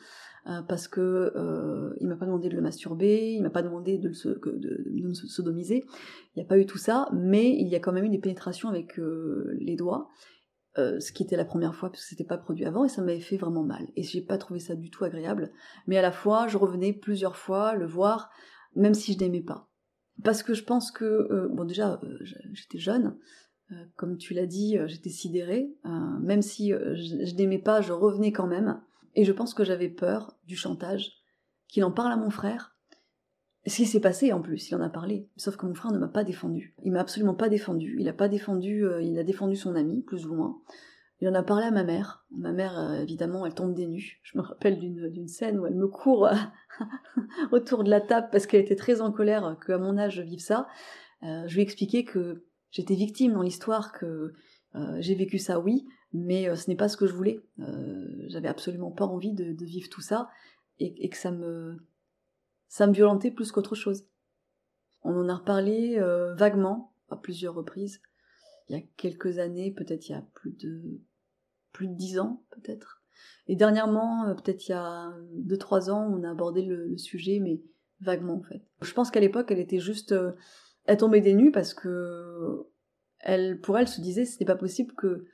euh, 0.48 0.62
parce 0.62 0.88
que 0.88 1.32
euh, 1.36 1.94
il 2.00 2.08
m'a 2.08 2.16
pas 2.16 2.26
demandé 2.26 2.50
de 2.50 2.56
le 2.56 2.62
masturber, 2.62 3.34
il 3.34 3.44
m'a 3.44 3.50
pas 3.50 3.62
demandé 3.62 3.98
de, 3.98 4.10
le, 4.10 5.08
me 5.08 5.14
sodomiser. 5.14 5.86
Il 6.36 6.40
n'y 6.40 6.44
a 6.44 6.46
pas 6.46 6.58
eu 6.58 6.66
tout 6.66 6.78
ça, 6.78 7.10
mais 7.14 7.50
il 7.52 7.68
y 7.68 7.76
a 7.76 7.80
quand 7.80 7.92
même 7.92 8.06
eu 8.06 8.10
des 8.10 8.20
pénétrations 8.20 8.70
avec 8.70 8.98
euh, 9.00 9.56
les 9.60 9.76
doigts. 9.76 10.10
ce 10.78 11.12
qui 11.12 11.24
était 11.24 11.36
la 11.36 11.46
première 11.46 11.76
fois 11.76 11.90
parce 11.90 12.04
que 12.04 12.10
c'était 12.10 12.24
pas 12.24 12.38
produit 12.38 12.66
avant 12.66 12.86
et 12.86 12.90
ça 12.90 13.02
m'avait 13.02 13.20
fait 13.20 13.36
vraiment 13.36 13.64
mal 13.64 13.86
et 13.98 14.04
j'ai 14.04 14.22
pas 14.22 14.38
trouvé 14.38 14.62
ça 14.62 14.76
du 14.76 14.90
tout 14.90 15.04
agréable 15.04 15.52
mais 15.88 15.98
à 15.98 16.02
la 16.02 16.14
fois 16.14 16.48
je 16.48 16.58
revenais 16.58 16.94
plusieurs 16.94 17.36
fois 17.36 17.76
le 17.76 17.86
voir 17.86 18.30
même 18.76 18.94
si 18.94 19.12
je 19.12 19.20
n'aimais 19.20 19.42
pas 19.42 19.68
parce 20.24 20.42
que 20.42 20.54
je 20.54 20.64
pense 20.64 20.92
que, 20.92 21.50
bon 21.52 21.66
déjà, 21.66 22.00
j'étais 22.54 22.78
jeune, 22.78 23.18
comme 23.96 24.18
tu 24.18 24.34
l'as 24.34 24.46
dit, 24.46 24.78
j'étais 24.88 25.10
sidérée, 25.10 25.72
même 26.22 26.42
si 26.42 26.70
je, 26.70 27.36
n'aimais 27.36 27.60
pas, 27.60 27.82
je 27.82 27.94
revenais 27.94 28.32
quand 28.32 28.48
même, 28.48 28.82
et 29.16 29.26
je 29.26 29.32
pense 29.32 29.54
que 29.54 29.64
j'avais 29.64 29.90
peur 29.90 30.38
du 30.46 30.56
chantage, 30.56 31.12
qu'il 31.68 31.84
en 31.84 31.92
parle 31.92 32.12
à 32.12 32.18
mon 32.18 32.30
frère, 32.30 32.76
ce 33.68 33.76
qui 33.76 33.86
s'est 33.86 34.00
passé 34.00 34.34
en 34.34 34.42
plus, 34.42 34.70
il 34.70 34.76
en 34.76 34.82
a 34.82 34.90
parlé, 34.90 35.30
sauf 35.36 35.56
que 35.56 35.66
mon 35.66 35.76
frère 35.76 35.92
ne 35.92 36.00
m'a 36.00 36.08
pas 36.08 36.24
défendu. 36.24 36.76
Il 36.84 36.92
m'a 36.92 37.02
absolument 37.02 37.36
pas 37.36 37.50
défendu. 37.50 37.98
Il 38.00 38.08
a 38.08 38.14
pas 38.14 38.28
défendu, 38.28 38.86
il 39.02 39.20
a 39.20 39.24
défendu 39.24 39.56
son 39.56 39.76
ami, 39.76 40.02
plus 40.02 40.26
ou 40.26 40.34
moins. 40.34 40.58
Il 41.22 41.28
en 41.28 41.34
a 41.34 41.44
parlé 41.44 41.66
à 41.66 41.72
ma 41.72 41.84
mère. 41.84 42.26
Ma 42.32 42.54
mère, 42.54 42.80
euh, 42.80 43.02
évidemment, 43.02 43.46
elle 43.46 43.54
tombe 43.54 43.74
des 43.74 43.88
nues. 43.88 44.20
Je 44.24 44.38
me 44.38 44.44
rappelle 44.44 44.80
d'une 44.80 45.28
scène 45.28 45.60
où 45.60 45.66
elle 45.66 45.76
me 45.76 45.88
court 45.88 46.28
euh, 46.28 46.36
autour 47.52 47.84
de 47.84 47.90
la 47.90 48.00
table 48.00 48.30
parce 48.32 48.48
qu'elle 48.48 48.62
était 48.62 48.76
très 48.76 49.02
en 49.02 49.12
colère 49.12 49.58
qu'à 49.66 49.78
mon 49.78 49.98
âge 49.98 50.16
je 50.16 50.22
vive 50.22 50.40
ça. 50.40 50.68
Euh, 51.24 51.44
je 51.48 51.54
lui 51.56 51.62
ai 51.62 51.64
expliqué 51.64 52.06
que 52.06 52.46
j'étais 52.72 52.96
victime 52.96 53.34
dans 53.34 53.42
l'histoire, 53.42 53.92
que 53.92 54.34
j'ai 55.00 55.16
vécu 55.16 55.40
ça, 55.40 55.60
oui, 55.60 55.86
mais 56.14 56.56
ce 56.56 56.70
n'est 56.70 56.76
pas 56.76 56.88
ce 56.88 56.98
que 56.98 57.08
je 57.08 57.14
voulais. 57.14 57.42
J'avais 58.28 58.48
absolument 58.48 58.92
pas 58.92 59.06
envie 59.06 59.34
de, 59.34 59.66
vivre 59.66 59.90
tout 59.90 60.02
ça 60.02 60.30
et, 60.80 61.10
que 61.10 61.18
ça 61.18 61.32
me, 61.32 61.78
ça 62.68 62.86
me 62.86 62.94
violentait 62.94 63.32
plus 63.32 63.52
qu'autre 63.52 63.76
chose. 63.76 64.06
On 65.02 65.16
en 65.16 65.28
a 65.28 65.36
reparlé 65.36 66.00
vaguement 66.38 66.94
à 67.10 67.16
plusieurs 67.16 67.56
reprises 67.56 68.00
il 68.70 68.78
y 68.78 68.80
a 68.80 68.84
quelques 68.98 69.40
années, 69.40 69.72
peut-être 69.72 70.08
il 70.10 70.12
y 70.14 70.16
a 70.16 70.24
plus 70.34 70.52
de 70.52 71.02
plus 71.72 71.88
de 71.88 71.96
dix 71.96 72.20
ans 72.20 72.44
peut-être. 72.52 73.04
Et 73.48 73.56
dernièrement, 73.56 74.28
euh, 74.28 74.34
peut-être 74.34 74.68
il 74.68 74.72
y 74.72 74.76
a 74.76 75.14
deux 75.34 75.58
trois 75.58 75.90
ans, 75.90 76.08
on 76.12 76.24
a 76.24 76.32
abordé 76.32 76.62
le, 76.62 76.98
sujet, 76.98 77.40
mais 77.40 77.62
vaguement 78.00 78.36
en 78.36 78.44
fait. 78.44 78.62
Je 78.82 78.94
pense 78.94 79.12
qu'à 79.12 79.20
l'époque, 79.20 79.52
elle 79.52 79.60
était 79.60 79.80
juste, 79.80 80.14
euh, 80.14 80.32
elle 80.90 80.98
tombait 80.98 81.22
des 81.22 81.36
nues 81.36 81.52
parce 81.52 81.76
que 81.76 82.66
elle, 83.20 83.62
pour 83.62 83.78
elle, 83.78 83.88
se 83.88 84.02
disait, 84.02 84.26
ce 84.26 84.40
n'est 84.40 84.46
pas 84.46 84.56
possible 84.56 84.94
que 84.96 85.26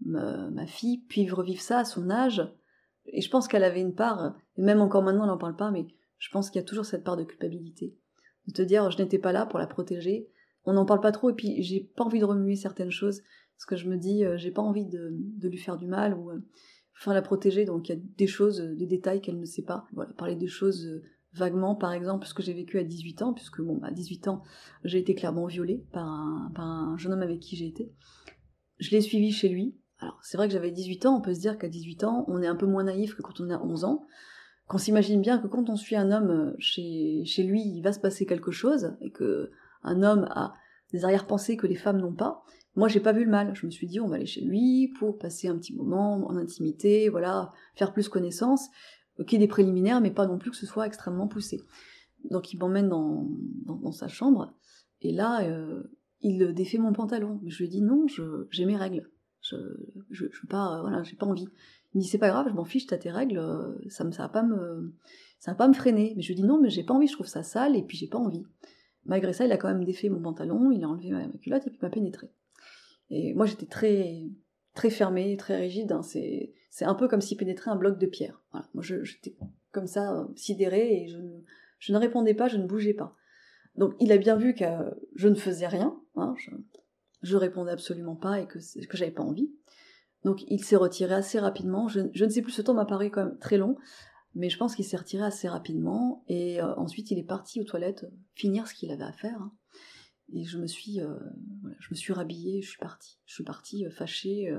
ma, 0.00 0.66
fille 0.66 1.02
puisse 1.08 1.30
revivre 1.30 1.60
ça 1.60 1.80
à 1.80 1.84
son 1.84 2.08
âge. 2.08 2.42
Et 3.04 3.20
je 3.20 3.28
pense 3.28 3.46
qu'elle 3.46 3.64
avait 3.64 3.80
une 3.80 3.94
part, 3.94 4.36
et 4.56 4.62
même 4.62 4.80
encore 4.80 5.02
maintenant, 5.02 5.24
elle 5.24 5.30
n'en 5.30 5.38
parle 5.38 5.56
pas, 5.56 5.70
mais 5.70 5.86
je 6.18 6.30
pense 6.30 6.48
qu'il 6.48 6.60
y 6.60 6.64
a 6.64 6.66
toujours 6.66 6.86
cette 6.86 7.04
part 7.04 7.16
de 7.16 7.24
culpabilité. 7.24 7.94
De 8.46 8.52
te 8.52 8.62
dire, 8.62 8.90
je 8.90 9.02
n'étais 9.02 9.18
pas 9.18 9.32
là 9.32 9.44
pour 9.44 9.58
la 9.58 9.66
protéger, 9.66 10.30
on 10.64 10.72
n'en 10.72 10.86
parle 10.86 11.00
pas 11.00 11.12
trop, 11.12 11.28
et 11.28 11.34
puis 11.34 11.62
j'ai 11.62 11.80
pas 11.94 12.04
envie 12.04 12.20
de 12.20 12.24
remuer 12.24 12.56
certaines 12.56 12.92
choses 12.92 13.22
parce 13.56 13.66
que 13.66 13.76
je 13.76 13.88
me 13.88 13.98
dis, 13.98 14.24
euh, 14.24 14.38
j'ai 14.38 14.50
pas 14.50 14.62
envie 14.62 14.86
de, 14.86 15.12
lui 15.42 15.58
faire 15.58 15.76
du 15.76 15.86
mal 15.86 16.14
ou 16.14 16.30
euh, 16.30 16.38
enfin 16.96 17.12
la 17.12 17.22
protéger. 17.22 17.64
Donc 17.66 17.88
il 17.88 17.94
y 17.94 17.98
a 17.98 18.00
des 18.16 18.26
choses, 18.26 18.60
euh, 18.60 18.74
des 18.74 18.86
détails 18.86 19.20
qu'elle 19.20 19.38
ne 19.38 19.44
sait 19.44 19.62
pas. 19.62 19.84
Voilà, 19.92 20.12
parler 20.14 20.36
des 20.36 20.46
choses 20.46 21.02
vaguement, 21.34 21.74
par 21.74 21.92
exemple, 21.92 22.26
ce 22.26 22.34
que 22.34 22.42
j'ai 22.42 22.52
vécu 22.52 22.78
à 22.78 22.84
18 22.84 23.22
ans, 23.22 23.32
puisque 23.32 23.60
bon, 23.60 23.80
à 23.82 23.90
18 23.90 24.28
ans, 24.28 24.42
j'ai 24.84 24.98
été 24.98 25.14
clairement 25.14 25.46
violée 25.46 25.84
par 25.92 26.04
un, 26.04 26.52
par 26.54 26.64
un 26.64 26.96
jeune 26.98 27.12
homme 27.12 27.22
avec 27.22 27.40
qui 27.40 27.56
j'ai 27.56 27.66
été. 27.66 27.92
Je 28.78 28.90
l'ai 28.90 29.00
suivi 29.00 29.32
chez 29.32 29.48
lui. 29.48 29.76
Alors 29.98 30.18
c'est 30.22 30.36
vrai 30.36 30.48
que 30.48 30.52
j'avais 30.52 30.72
18 30.72 31.06
ans, 31.06 31.16
on 31.18 31.20
peut 31.20 31.34
se 31.34 31.40
dire 31.40 31.58
qu'à 31.58 31.68
18 31.68 32.04
ans, 32.04 32.24
on 32.28 32.42
est 32.42 32.46
un 32.46 32.56
peu 32.56 32.66
moins 32.66 32.84
naïf 32.84 33.14
que 33.14 33.22
quand 33.22 33.40
on 33.40 33.50
a 33.50 33.58
11 33.62 33.84
ans 33.84 34.04
qu'on 34.66 34.78
s'imagine 34.78 35.20
bien 35.20 35.38
que 35.38 35.48
quand 35.48 35.68
on 35.68 35.76
suit 35.76 35.96
un 35.96 36.10
homme 36.10 36.54
chez, 36.58 37.24
chez 37.26 37.42
lui, 37.42 37.62
il 37.62 37.82
va 37.82 37.92
se 37.92 38.00
passer 38.00 38.24
quelque 38.24 38.50
chose, 38.50 38.96
et 39.00 39.10
que 39.10 39.50
un 39.82 40.02
homme 40.02 40.26
a 40.30 40.54
des 40.92 41.04
arrière-pensées 41.04 41.56
que 41.56 41.66
les 41.66 41.74
femmes 41.74 41.98
n'ont 41.98 42.14
pas, 42.14 42.42
moi, 42.74 42.88
j'ai 42.88 43.00
pas 43.00 43.12
vu 43.12 43.24
le 43.24 43.30
mal. 43.30 43.54
Je 43.54 43.66
me 43.66 43.70
suis 43.70 43.86
dit, 43.86 44.00
on 44.00 44.08
va 44.08 44.16
aller 44.16 44.26
chez 44.26 44.40
lui 44.40 44.92
pour 44.98 45.18
passer 45.18 45.48
un 45.48 45.58
petit 45.58 45.74
moment 45.74 46.26
en 46.26 46.36
intimité, 46.36 47.10
voilà, 47.10 47.52
faire 47.74 47.92
plus 47.92 48.08
connaissance, 48.08 48.68
ok, 49.22 49.34
des 49.36 49.48
préliminaires, 49.48 50.00
mais 50.00 50.10
pas 50.10 50.26
non 50.26 50.38
plus 50.38 50.50
que 50.50 50.56
ce 50.56 50.66
soit 50.66 50.86
extrêmement 50.86 51.28
poussé. 51.28 51.60
Donc, 52.30 52.52
il 52.52 52.58
m'emmène 52.58 52.88
dans, 52.88 53.28
dans, 53.64 53.92
sa 53.92 54.08
chambre, 54.08 54.54
et 55.00 55.12
là, 55.12 55.42
euh, 55.44 55.82
il 56.20 56.54
défait 56.54 56.78
mon 56.78 56.92
pantalon. 56.92 57.40
Je 57.46 57.58
lui 57.58 57.68
dis, 57.68 57.82
non, 57.82 58.06
j'ai 58.50 58.64
mes 58.64 58.76
règles. 58.76 59.10
Je, 59.40 59.56
je, 60.10 60.26
je 60.30 60.46
pas, 60.46 60.80
voilà, 60.82 61.02
j'ai 61.02 61.16
pas 61.16 61.26
envie. 61.26 61.48
Il 61.94 61.98
me 61.98 62.02
dit, 62.02 62.08
c'est 62.08 62.18
pas 62.18 62.28
grave, 62.28 62.46
je 62.48 62.54
m'en 62.54 62.64
fiche, 62.64 62.86
t'as 62.86 62.96
tes 62.96 63.10
règles, 63.10 63.38
euh, 63.38 63.76
ça, 63.88 64.10
ça 64.12 64.22
va 64.22 64.28
pas 64.28 64.42
me, 64.42 64.94
ça 65.40 65.52
va 65.54 65.66
me 65.66 65.74
freiner. 65.74 66.14
Mais 66.16 66.22
je 66.22 66.28
lui 66.28 66.36
dis, 66.36 66.44
non, 66.44 66.60
mais 66.60 66.70
j'ai 66.70 66.84
pas 66.84 66.94
envie, 66.94 67.08
je 67.08 67.14
trouve 67.14 67.26
ça 67.26 67.42
sale, 67.42 67.76
et 67.76 67.82
puis 67.82 67.96
j'ai 67.96 68.06
pas 68.06 68.18
envie. 68.18 68.44
Malgré 69.04 69.32
ça, 69.32 69.44
il 69.44 69.52
a 69.52 69.56
quand 69.56 69.68
même 69.68 69.84
défait 69.84 70.08
mon 70.08 70.22
pantalon, 70.22 70.70
il 70.70 70.84
a 70.84 70.88
enlevé 70.88 71.10
ma 71.10 71.26
culotte 71.38 71.66
et 71.66 71.70
puis 71.70 71.78
m'a 71.82 71.90
pénétré. 71.90 72.28
Et 73.10 73.34
moi, 73.34 73.46
j'étais 73.46 73.66
très, 73.66 74.30
très 74.74 74.90
fermée, 74.90 75.36
très 75.36 75.56
rigide. 75.56 75.92
Hein. 75.92 76.02
C'est, 76.02 76.52
un 76.80 76.94
peu 76.94 77.08
comme 77.08 77.20
si 77.20 77.36
pénétrait 77.36 77.70
un 77.70 77.76
bloc 77.76 77.98
de 77.98 78.06
pierre. 78.06 78.40
Voilà. 78.52 78.66
Moi, 78.74 78.82
j'étais 78.82 79.34
comme 79.70 79.86
ça, 79.86 80.14
euh, 80.14 80.24
sidérée, 80.36 81.02
et 81.02 81.08
je 81.08 81.18
je 81.78 81.92
ne 81.92 81.98
répondais 81.98 82.34
pas, 82.34 82.46
je 82.46 82.58
ne 82.58 82.66
bougeais 82.66 82.94
pas. 82.94 83.16
Donc, 83.74 83.94
il 83.98 84.12
a 84.12 84.16
bien 84.16 84.36
vu 84.36 84.54
que 84.54 84.64
je 85.16 85.28
ne 85.28 85.34
faisais 85.34 85.66
rien. 85.66 85.98
Hein. 86.14 86.32
Je, 86.38 86.50
je 87.22 87.36
répondais 87.36 87.72
absolument 87.72 88.14
pas 88.14 88.38
et 88.40 88.46
que, 88.46 88.58
que 88.58 88.96
j'avais 88.96 89.10
pas 89.10 89.24
envie. 89.24 89.50
Donc, 90.22 90.44
il 90.46 90.62
s'est 90.62 90.76
retiré 90.76 91.12
assez 91.12 91.40
rapidement. 91.40 91.88
Je, 91.88 92.02
je 92.12 92.24
ne 92.24 92.30
sais 92.30 92.40
plus, 92.40 92.52
ce 92.52 92.62
temps 92.62 92.74
m'a 92.74 92.84
paru 92.84 93.10
quand 93.10 93.24
même 93.24 93.38
très 93.38 93.58
long. 93.58 93.76
Mais 94.34 94.48
je 94.48 94.56
pense 94.56 94.74
qu'il 94.74 94.84
s'est 94.84 94.96
retiré 94.96 95.24
assez 95.24 95.48
rapidement 95.48 96.24
et 96.26 96.62
euh, 96.62 96.74
ensuite 96.76 97.10
il 97.10 97.18
est 97.18 97.24
parti 97.24 97.60
aux 97.60 97.64
toilettes 97.64 98.06
finir 98.34 98.66
ce 98.66 98.74
qu'il 98.74 98.90
avait 98.90 99.04
à 99.04 99.12
faire. 99.12 99.38
Hein. 99.40 99.52
Et 100.32 100.44
je 100.44 100.58
me 100.58 100.66
suis, 100.66 100.98
je 101.78 101.88
me 101.90 101.94
suis 101.94 102.12
rhabillée, 102.12 102.62
je 102.62 102.68
suis 102.68 102.78
partie. 102.78 103.18
Je 103.26 103.34
suis 103.34 103.44
partie 103.44 103.84
fâchée. 103.90 104.54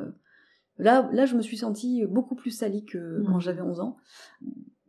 Là, 0.77 1.09
là, 1.11 1.25
je 1.25 1.35
me 1.35 1.41
suis 1.41 1.57
sentie 1.57 2.05
beaucoup 2.05 2.35
plus 2.35 2.51
salie 2.51 2.85
que 2.85 3.23
quand 3.25 3.39
j'avais 3.39 3.61
11 3.61 3.79
ans. 3.79 3.97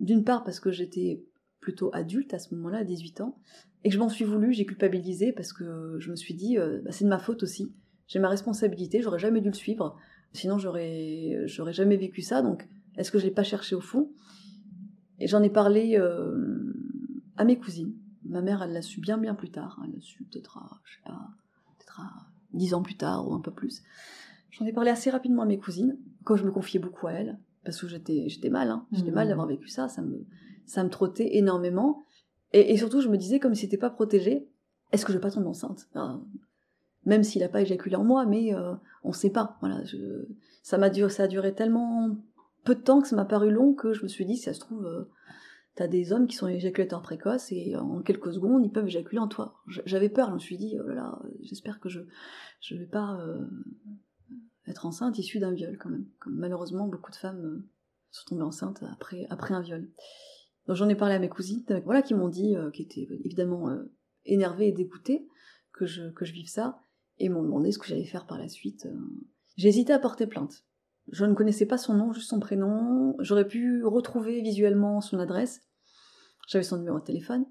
D'une 0.01 0.25
part 0.25 0.45
parce 0.45 0.61
que 0.61 0.71
j'étais 0.71 1.23
plutôt 1.61 1.91
adulte 1.95 2.35
à 2.35 2.39
ce 2.39 2.55
moment-là, 2.55 2.79
à 2.79 2.85
18 2.85 3.23
ans, 3.23 3.39
et 3.83 3.89
que 3.89 3.95
je 3.95 3.99
m'en 3.99 4.11
suis 4.11 4.25
voulu, 4.25 4.53
j'ai 4.53 4.67
culpabilisé 4.67 5.33
parce 5.33 5.55
que 5.55 5.97
je 5.99 6.11
me 6.11 6.17
suis 6.17 6.35
dit, 6.35 6.59
bah, 6.59 6.91
c'est 6.91 7.05
de 7.05 7.09
ma 7.09 7.19
faute 7.19 7.43
aussi. 7.43 7.73
J'ai 8.07 8.19
ma 8.19 8.29
responsabilité, 8.29 9.01
j'aurais 9.01 9.19
jamais 9.19 9.41
dû 9.41 9.49
le 9.49 9.55
suivre, 9.55 9.97
sinon 10.33 10.59
j'aurais, 10.59 11.47
j'aurais 11.47 11.73
jamais 11.73 11.97
vécu 11.97 12.21
ça. 12.21 12.43
Donc, 12.43 12.69
est-ce 12.97 13.11
que 13.11 13.19
je 13.19 13.25
l'ai 13.25 13.31
pas 13.31 13.43
cherché 13.43 13.75
au 13.75 13.81
fond? 13.81 14.13
Et 15.19 15.27
j'en 15.27 15.43
ai 15.43 15.51
parlé 15.51 15.97
euh, 15.99 16.75
à 17.37 17.45
mes 17.45 17.59
cousines. 17.59 17.95
Ma 18.25 18.41
mère, 18.41 18.63
elle 18.63 18.73
l'a 18.73 18.83
su 18.83 19.01
bien 19.01 19.19
bien 19.19 19.35
plus 19.35 19.51
tard. 19.51 19.81
Elle 19.85 19.95
l'a 19.95 20.01
su 20.01 20.25
peut-être 20.25 20.59
à, 20.59 20.81
je 20.85 20.95
sais 20.95 21.03
pas, 21.05 21.29
peut-être 21.79 22.01
à 22.01 22.27
10 22.53 22.75
ans 22.75 22.83
plus 22.83 22.97
tard 22.97 23.29
ou 23.29 23.35
un 23.35 23.41
peu 23.41 23.51
plus. 23.51 23.83
J'en 24.51 24.67
ai 24.67 24.73
parlé 24.73 24.91
assez 24.91 25.11
rapidement 25.11 25.43
à 25.43 25.47
mes 25.47 25.59
cousines, 25.59 25.99
quand 26.25 26.37
je 26.37 26.45
me 26.45 26.53
confiais 26.53 26.79
beaucoup 26.79 27.09
à 27.09 27.13
elles, 27.13 27.39
parce 27.65 27.81
que 27.81 27.89
j'étais, 27.89 28.29
j'étais 28.29 28.51
mal, 28.51 28.71
hein. 28.71 28.87
j'étais 28.93 29.11
mal 29.11 29.27
mmh. 29.27 29.31
d'avoir 29.31 29.47
vécu 29.49 29.69
ça, 29.69 29.89
ça 29.89 30.01
me, 30.01 30.25
ça 30.65 30.85
me 30.85 30.91
trottait 30.91 31.37
énormément. 31.37 32.05
Et, 32.53 32.77
surtout, 32.77 33.01
je 33.01 33.09
me 33.09 33.19
disais, 33.19 33.41
comme 33.41 33.55
si 33.55 33.63
c'était 33.63 33.77
pas 33.77 33.91
protégé, 33.91 34.49
est-ce 34.93 35.05
que 35.05 35.13
je 35.13 35.19
vais 35.19 35.23
pas 35.23 35.33
tomber 35.33 35.49
enceinte? 35.49 35.89
Même 37.05 37.25
s'il 37.25 37.43
n'a 37.43 37.49
pas 37.49 37.63
éjaculé 37.63 37.97
en 37.97 38.05
moi, 38.05 38.27
mais 38.27 38.55
euh, 38.55 38.75
on 39.03 39.13
sait 39.13 39.31
pas. 39.31 39.59
Voilà, 39.59 39.83
ça 40.63 40.79
m'a 40.79 40.89
duré, 40.89 41.11
ça 41.11 41.25
a 41.25 41.27
duré 41.27 41.53
tellement 41.53 42.17
peu 42.63 42.77
de 42.77 42.81
temps 42.81 43.01
que 43.03 43.09
ça 43.09 43.17
m'a 43.17 43.25
paru 43.25 43.51
long 43.51 43.75
que 43.75 43.93
je 43.93 44.05
me 44.05 44.09
suis 44.09 44.25
dit, 44.25 44.37
si 44.37 44.45
ça 44.45 44.55
se 44.55 44.61
trouve, 44.61 44.87
euh, 44.87 45.11
t'as 45.75 45.89
des 45.89 46.13
hommes 46.13 46.27
qui 46.27 46.37
sont 46.37 46.49
éjaculateurs 46.49 47.03
précoces 47.03 47.51
et 47.51 47.77
en 47.77 48.01
quelques 48.03 48.33
secondes, 48.33 48.65
ils 48.65 48.71
peuvent 48.71 48.87
éjaculer 48.87 49.19
en 49.19 49.29
toi. 49.29 49.61
J'avais 49.67 50.09
peur, 50.09 50.29
je 50.29 50.35
me 50.35 50.39
suis 50.39 50.57
dit, 50.57 50.77
oh 50.81 50.87
là 50.87 50.95
là, 50.95 51.23
j'espère 51.41 51.81
que 51.81 51.89
je 51.89 52.01
je 52.61 52.77
vais 52.77 52.87
pas 52.87 53.19
euh, 53.21 53.45
être 54.67 54.87
enceinte 54.87 55.19
issue 55.19 55.39
d'un 55.39 55.53
viol 55.53 55.77
quand 55.79 55.91
même. 55.91 56.07
Comme 56.21 56.37
malheureusement, 56.37 56.87
beaucoup 56.87 57.11
de 57.11 57.17
femmes 57.17 57.45
euh, 57.45 57.69
sont 58.11 58.27
tombées 58.27 58.43
enceintes 58.43 58.85
après, 58.93 59.27
après 59.31 59.55
un 59.55 59.61
viol. 59.61 59.91
Donc 60.67 60.77
j'en 60.77 60.89
ai 60.89 60.95
parlé 60.95 61.15
à 61.15 61.19
mes 61.19 61.29
cousines, 61.29 61.65
voilà, 61.85 62.01
qui 62.01 62.15
m'ont 62.15 62.29
dit, 62.29 62.55
qui 62.73 62.83
étaient 62.83 63.07
évidemment 63.23 63.69
énervées 64.25 64.69
et 64.69 64.73
dégoûtées 64.73 65.29
que 65.75 65.85
je, 65.85 66.09
que 66.11 66.25
je 66.25 66.33
vive 66.33 66.49
ça, 66.49 66.81
et 67.19 67.29
m'ont 67.29 67.43
demandé 67.43 67.71
ce 67.71 67.79
que 67.79 67.87
j'allais 67.87 68.07
faire 68.07 68.27
par 68.27 68.39
la 68.39 68.49
suite. 68.49 68.89
J'ai 69.57 69.69
hésité 69.69 69.93
à 69.93 69.99
porter 69.99 70.27
plainte. 70.27 70.65
Je 71.11 71.25
ne 71.25 71.35
connaissais 71.35 71.67
pas 71.67 71.79
son 71.79 71.95
nom, 71.95 72.13
juste 72.13 72.31
son 72.31 72.41
prénom. 72.41 73.15
J'aurais 73.19 73.47
pu 73.47 73.85
retrouver 73.85 74.41
visuellement 74.41 75.01
son 75.01 75.19
adresse. 75.19 75.61
J'avais 76.49 76.65
son 76.65 76.79
numéro 76.79 76.99
de 76.99 77.05
téléphone. 77.05 77.47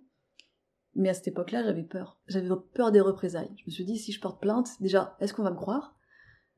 Mais 0.95 1.09
à 1.09 1.13
cette 1.13 1.27
époque-là, 1.27 1.63
j'avais 1.63 1.83
peur. 1.83 2.19
J'avais 2.27 2.49
peur 2.73 2.91
des 2.91 3.01
représailles. 3.01 3.51
Je 3.57 3.63
me 3.65 3.71
suis 3.71 3.85
dit, 3.85 3.97
si 3.97 4.11
je 4.11 4.19
porte 4.19 4.41
plainte, 4.41 4.69
déjà, 4.79 5.15
est-ce 5.19 5.33
qu'on 5.33 5.43
va 5.43 5.51
me 5.51 5.55
croire? 5.55 5.95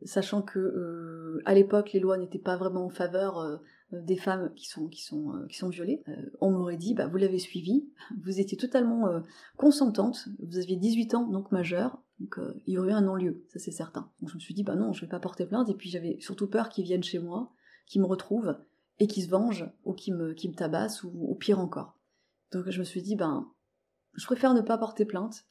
Sachant 0.04 0.42
que 0.42 0.60
euh, 0.60 1.42
à 1.46 1.54
l'époque, 1.54 1.94
les 1.94 2.02
lois 2.02 2.18
n'étaient 2.18 2.38
pas 2.38 2.58
vraiment 2.58 2.86
en 2.86 2.90
faveur 2.90 3.40
euh, 3.40 3.58
des 3.94 4.18
femmes 4.18 4.54
qui 4.54 4.68
sont 4.68 4.88
qui 4.88 5.02
sont 5.02 5.34
euh, 5.34 5.48
qui 5.48 5.58
sont 5.58 5.70
violées. 5.70 6.04
on 6.42 6.52
m'aurait 6.52 6.76
dit, 6.76 6.94
bah 6.94 7.08
vous 7.08 7.16
l'avez 7.16 7.40
suivi, 7.40 7.90
vous 8.22 8.42
étiez 8.42 8.58
totalement 8.58 9.06
consentante, 9.56 10.28
vous 10.40 10.58
aviez 10.58 10.76
18 10.76 11.16
ans, 11.16 11.28
donc 11.28 11.52
majeure, 11.54 12.04
donc 12.20 12.40
euh, 12.40 12.54
il 12.66 12.74
y 12.74 12.78
aurait 12.78 12.90
eu 12.90 12.94
un 12.94 13.02
non-lieu, 13.02 13.44
ça 13.50 13.60
c'est 13.60 13.72
certain. 13.72 14.10
Donc 14.22 14.30
je 14.30 14.36
me 14.36 14.40
suis 14.40 14.54
dit, 14.54 14.64
bah 14.64 14.76
non, 14.76 14.94
je 14.94 15.02
vais 15.02 15.10
pas 15.10 15.20
porter 15.20 15.46
plainte, 15.46 15.70
et 15.70 15.74
puis 15.74 15.90
j'avais 15.90 16.18
surtout 16.20 16.48
peur 16.48 16.70
qu'ils 16.70 16.86
viennent 16.86 17.04
chez 17.04 17.20
moi, 17.20 17.52
qu'ils 17.86 18.02
me 18.02 18.08
retrouvent, 18.08 18.58
et 19.00 19.08
qu'ils 19.08 19.24
se 19.24 19.30
vengent, 19.30 19.70
ou 19.84 19.94
qu'ils 19.94 20.16
me, 20.16 20.30
me 20.30 20.56
tabassent, 20.56 21.04
ou, 21.04 21.36
pire 21.36 21.60
encore. 21.60 22.00
Donc 22.52 22.70
je 22.70 22.80
me 22.80 22.86
suis 22.86 23.02
dit, 23.02 23.16
ben, 23.16 23.52
je 24.14 24.26
préfère 24.26 24.54
ne 24.54 24.62
pas 24.62 24.78
porter 24.78 25.06
plainte. 25.06 25.46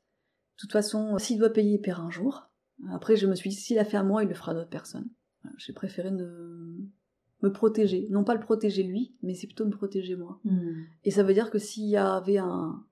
De 0.57 0.61
toute 0.61 0.73
façon, 0.73 1.19
s'il 1.19 1.39
doit 1.39 1.51
payer, 1.51 1.75
il 1.75 1.81
paiera 1.81 2.03
un 2.03 2.11
jour. 2.11 2.49
Après, 2.91 3.17
je 3.17 3.27
me 3.27 3.35
suis 3.35 3.51
dit, 3.51 3.57
s'il 3.57 3.79
a 3.79 3.85
fait 3.85 3.97
à 3.97 4.03
moi, 4.03 4.23
il 4.23 4.29
le 4.29 4.35
fera 4.35 4.53
à 4.53 4.55
d'autres 4.55 4.71
personnes. 4.71 5.09
J'ai 5.59 5.75
préféré 5.75 6.11
ne... 6.11 6.25
me 7.43 7.53
protéger. 7.53 8.09
Non 8.11 8.25
pas 8.25 8.35
le 8.35 8.41
protéger 8.41 8.83
lui, 8.83 9.15
mais 9.23 9.35
c'est 9.35 9.47
plutôt 9.47 9.67
me 9.67 9.71
protéger 9.71 10.17
moi. 10.17 10.41
Hmm. 10.45 10.85
Et 11.03 11.11
ça 11.11 11.23
veut 11.23 11.35
dire 11.35 11.51
que 11.51 11.59
s'il 11.59 11.87
y 11.87 11.99
avait 11.99 12.39
un, 12.39 12.83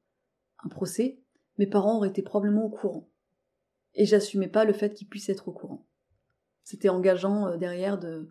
un 0.58 0.68
procès, 0.68 1.22
mes 1.56 1.66
parents 1.66 1.96
auraient 1.96 2.10
été 2.10 2.20
probablement 2.20 2.66
au 2.66 2.70
courant 2.70 3.08
et 3.94 4.06
j'assumais 4.06 4.48
pas 4.48 4.64
le 4.64 4.72
fait 4.72 4.94
qu'il 4.94 5.08
puisse 5.08 5.28
être 5.28 5.48
au 5.48 5.52
courant. 5.52 5.86
C'était 6.64 6.88
engageant 6.88 7.46
euh, 7.46 7.56
derrière 7.56 7.98
de. 7.98 8.28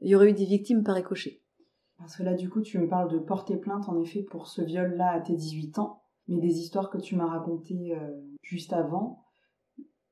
Il 0.00 0.08
y 0.08 0.14
aurait 0.14 0.30
eu 0.30 0.34
des 0.34 0.44
victimes 0.44 0.82
par 0.82 0.94
ricochet. 0.94 1.42
Parce 1.98 2.16
que 2.16 2.22
là, 2.22 2.34
du 2.34 2.50
coup, 2.50 2.60
tu 2.60 2.78
me 2.78 2.88
parles 2.88 3.10
de 3.10 3.18
porter 3.18 3.56
plainte, 3.56 3.88
en 3.88 4.00
effet, 4.02 4.22
pour 4.22 4.48
ce 4.48 4.60
viol-là 4.60 5.12
à 5.12 5.20
tes 5.20 5.34
18 5.34 5.78
ans, 5.78 6.02
mais 6.28 6.38
des 6.38 6.58
histoires 6.58 6.90
que 6.90 6.98
tu 6.98 7.16
m'as 7.16 7.26
racontées 7.26 7.96
euh, 7.96 8.20
juste 8.42 8.74
avant, 8.74 9.24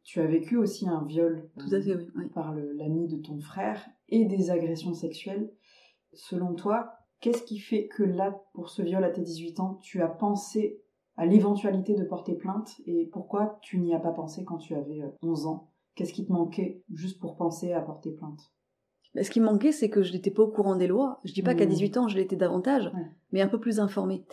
tu 0.02 0.20
as 0.20 0.26
vécu 0.26 0.56
aussi 0.56 0.88
un 0.88 1.04
viol 1.04 1.50
Tout 1.58 1.74
à 1.74 1.80
fait, 1.80 1.96
oui, 2.14 2.28
par 2.34 2.54
l'ami 2.54 3.08
de 3.08 3.18
ton 3.18 3.38
frère 3.40 3.86
et 4.08 4.24
des 4.24 4.50
agressions 4.50 4.94
sexuelles. 4.94 5.50
Selon 6.12 6.54
toi, 6.54 6.92
qu'est-ce 7.20 7.42
qui 7.42 7.58
fait 7.58 7.88
que 7.88 8.02
là, 8.02 8.38
pour 8.52 8.68
ce 8.68 8.82
viol 8.82 9.02
à 9.02 9.10
tes 9.10 9.22
18 9.22 9.60
ans, 9.60 9.78
tu 9.82 10.02
as 10.02 10.08
pensé 10.08 10.83
à 11.16 11.26
l'éventualité 11.26 11.94
de 11.94 12.04
porter 12.04 12.34
plainte 12.34 12.80
et 12.86 13.08
pourquoi 13.12 13.58
tu 13.62 13.78
n'y 13.78 13.94
as 13.94 14.00
pas 14.00 14.12
pensé 14.12 14.44
quand 14.44 14.58
tu 14.58 14.74
avais 14.74 15.00
11 15.22 15.46
euh, 15.46 15.48
ans? 15.48 15.70
Qu'est-ce 15.94 16.12
qui 16.12 16.26
te 16.26 16.32
manquait 16.32 16.82
juste 16.92 17.20
pour 17.20 17.36
penser 17.36 17.72
à 17.72 17.80
porter 17.80 18.10
plainte? 18.12 18.52
Bah, 19.14 19.22
ce 19.22 19.30
qui 19.30 19.40
me 19.40 19.46
manquait, 19.46 19.70
c'est 19.70 19.90
que 19.90 20.02
je 20.02 20.12
n'étais 20.12 20.32
pas 20.32 20.42
au 20.42 20.50
courant 20.50 20.74
des 20.74 20.88
lois. 20.88 21.20
Je 21.24 21.32
dis 21.32 21.42
pas 21.42 21.54
qu'à 21.54 21.66
18 21.66 21.96
mmh. 21.96 22.00
ans, 22.00 22.08
je 22.08 22.16
l'étais 22.16 22.36
davantage, 22.36 22.90
mais 23.30 23.40
un 23.40 23.48
peu 23.48 23.60
plus 23.60 23.78
informée. 23.78 24.24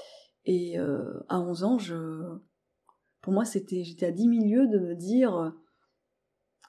Et 0.46 0.80
euh, 0.80 1.24
à 1.30 1.40
11 1.40 1.64
ans, 1.64 1.78
je... 1.78 2.38
pour 3.22 3.32
moi, 3.32 3.46
c'était, 3.46 3.84
j'étais 3.84 4.08
à 4.08 4.12
10 4.12 4.28
milieux 4.28 4.68
de 4.68 4.80
me 4.80 4.96
dire, 4.96 5.54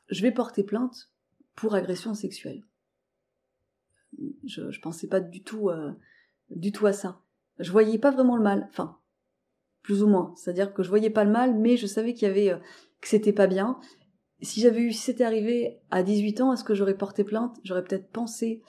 je 0.08 0.22
vais 0.22 0.30
porter 0.30 0.62
plainte 0.62 1.10
pour 1.54 1.74
agression 1.74 2.14
sexuelle. 2.14 2.62
Je, 4.44 4.62
ne 4.62 4.80
pensais 4.82 5.08
pas 5.08 5.20
du 5.20 5.42
tout, 5.42 5.70
euh, 5.70 5.92
du 6.50 6.70
tout 6.70 6.86
à 6.86 6.92
ça. 6.92 7.20
Je 7.58 7.72
voyais 7.72 7.98
pas 7.98 8.10
vraiment 8.10 8.36
le 8.36 8.42
mal. 8.42 8.66
Enfin, 8.70 8.98
plus 9.82 10.02
ou 10.02 10.06
moins. 10.06 10.32
C'est-à-dire 10.36 10.72
que 10.72 10.82
je 10.82 10.88
voyais 10.88 11.10
pas 11.10 11.24
le 11.24 11.30
mal, 11.30 11.58
mais 11.58 11.76
je 11.76 11.86
savais 11.86 12.14
qu'il 12.14 12.28
y 12.28 12.30
avait, 12.30 12.50
euh, 12.50 12.58
que 13.00 13.08
c'était 13.08 13.32
pas 13.32 13.46
bien. 13.46 13.78
Si 14.40 14.60
j'avais 14.60 14.80
eu, 14.80 14.92
si 14.92 15.02
c'était 15.02 15.24
arrivé 15.24 15.80
à 15.90 16.02
18 16.02 16.40
ans, 16.40 16.52
est-ce 16.52 16.64
que 16.64 16.74
j'aurais 16.74 16.96
porté 16.96 17.24
plainte? 17.24 17.56
J'aurais 17.64 17.84
peut-être 17.84 18.08
pensé 18.08 18.62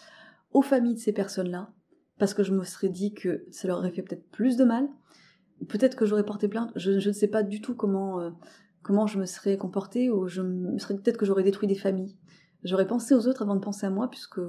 aux 0.52 0.62
familles 0.62 0.96
de 0.96 1.00
ces 1.00 1.14
personnes-là, 1.14 1.72
parce 2.20 2.34
que 2.34 2.44
je 2.44 2.54
me 2.54 2.64
serais 2.64 2.90
dit 2.90 3.14
que 3.14 3.46
ça 3.52 3.68
leur 3.68 3.80
aurait 3.80 3.92
fait 3.92 4.04
peut-être 4.04 4.30
plus 4.30 4.58
de 4.58 4.64
mal. 4.64 4.88
Peut-être 5.68 5.96
que 5.96 6.06
j'aurais 6.06 6.26
porté 6.26 6.48
plainte. 6.48 6.72
Je, 6.76 6.92
ne 6.92 7.14
sais 7.14 7.28
pas 7.28 7.42
du 7.42 7.62
tout 7.62 7.76
comment, 7.76 8.20
euh, 8.20 8.30
comment 8.84 9.08
je 9.08 9.18
me 9.18 9.26
serais 9.26 9.58
comportée, 9.58 10.10
ou 10.10 10.28
je 10.28 10.42
me 10.42 10.78
serais 10.78 10.96
peut-être 10.96 11.18
que 11.18 11.26
j'aurais 11.26 11.44
détruit 11.44 11.68
des 11.68 11.76
familles. 11.76 12.18
J'aurais 12.64 12.88
pensé 12.88 13.14
aux 13.14 13.28
autres 13.28 13.42
avant 13.42 13.56
de 13.56 13.62
penser 13.62 13.86
à 13.86 13.90
moi, 13.90 14.10
puisque 14.10 14.40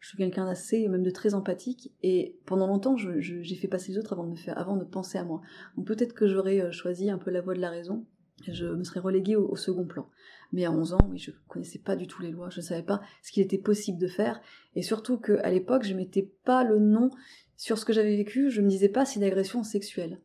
je 0.00 0.08
suis 0.08 0.16
quelqu'un 0.16 0.46
d'assez, 0.46 0.88
même 0.88 1.02
de 1.02 1.10
très 1.10 1.34
empathique, 1.34 1.92
et 2.02 2.38
pendant 2.46 2.66
longtemps, 2.66 2.96
j'ai 2.96 3.54
fait 3.54 3.68
passer 3.68 3.92
les 3.92 3.98
autres 3.98 4.14
avant 4.14 4.24
de, 4.24 4.30
me 4.30 4.36
faire, 4.36 4.58
avant 4.58 4.76
de 4.76 4.84
penser 4.84 5.18
à 5.18 5.24
moi. 5.24 5.42
Donc 5.76 5.86
peut-être 5.86 6.14
que 6.14 6.26
j'aurais 6.26 6.60
euh, 6.60 6.72
choisi 6.72 7.10
un 7.10 7.18
peu 7.18 7.30
la 7.30 7.42
voie 7.42 7.54
de 7.54 7.60
la 7.60 7.70
raison, 7.70 8.06
et 8.48 8.52
je 8.54 8.66
me 8.66 8.82
serais 8.82 9.00
reléguée 9.00 9.36
au, 9.36 9.54
second 9.56 9.84
plan. 9.84 10.08
Mais 10.52 10.64
à 10.64 10.72
11 10.72 10.94
ans, 10.94 11.08
oui, 11.10 11.18
je 11.18 11.30
connaissais 11.48 11.78
pas 11.78 11.96
du 11.96 12.06
tout 12.06 12.22
les 12.22 12.30
lois, 12.30 12.48
je 12.48 12.60
ne 12.60 12.64
savais 12.64 12.82
pas 12.82 13.02
ce 13.22 13.30
qu'il 13.30 13.42
était 13.42 13.58
possible 13.58 13.98
de 13.98 14.08
faire, 14.08 14.40
et 14.74 14.82
surtout 14.82 15.18
qu'à 15.18 15.50
l'époque, 15.50 15.84
je 15.84 15.94
mettais 15.94 16.32
pas 16.44 16.64
le 16.64 16.78
nom 16.78 17.10
sur 17.58 17.76
ce 17.76 17.84
que 17.84 17.92
j'avais 17.92 18.16
vécu, 18.16 18.50
je 18.50 18.62
me 18.62 18.68
disais 18.68 18.88
pas 18.88 19.04
c'est 19.04 19.20
une 19.20 19.24
agression 19.24 19.62
sexuelle. 19.62 20.22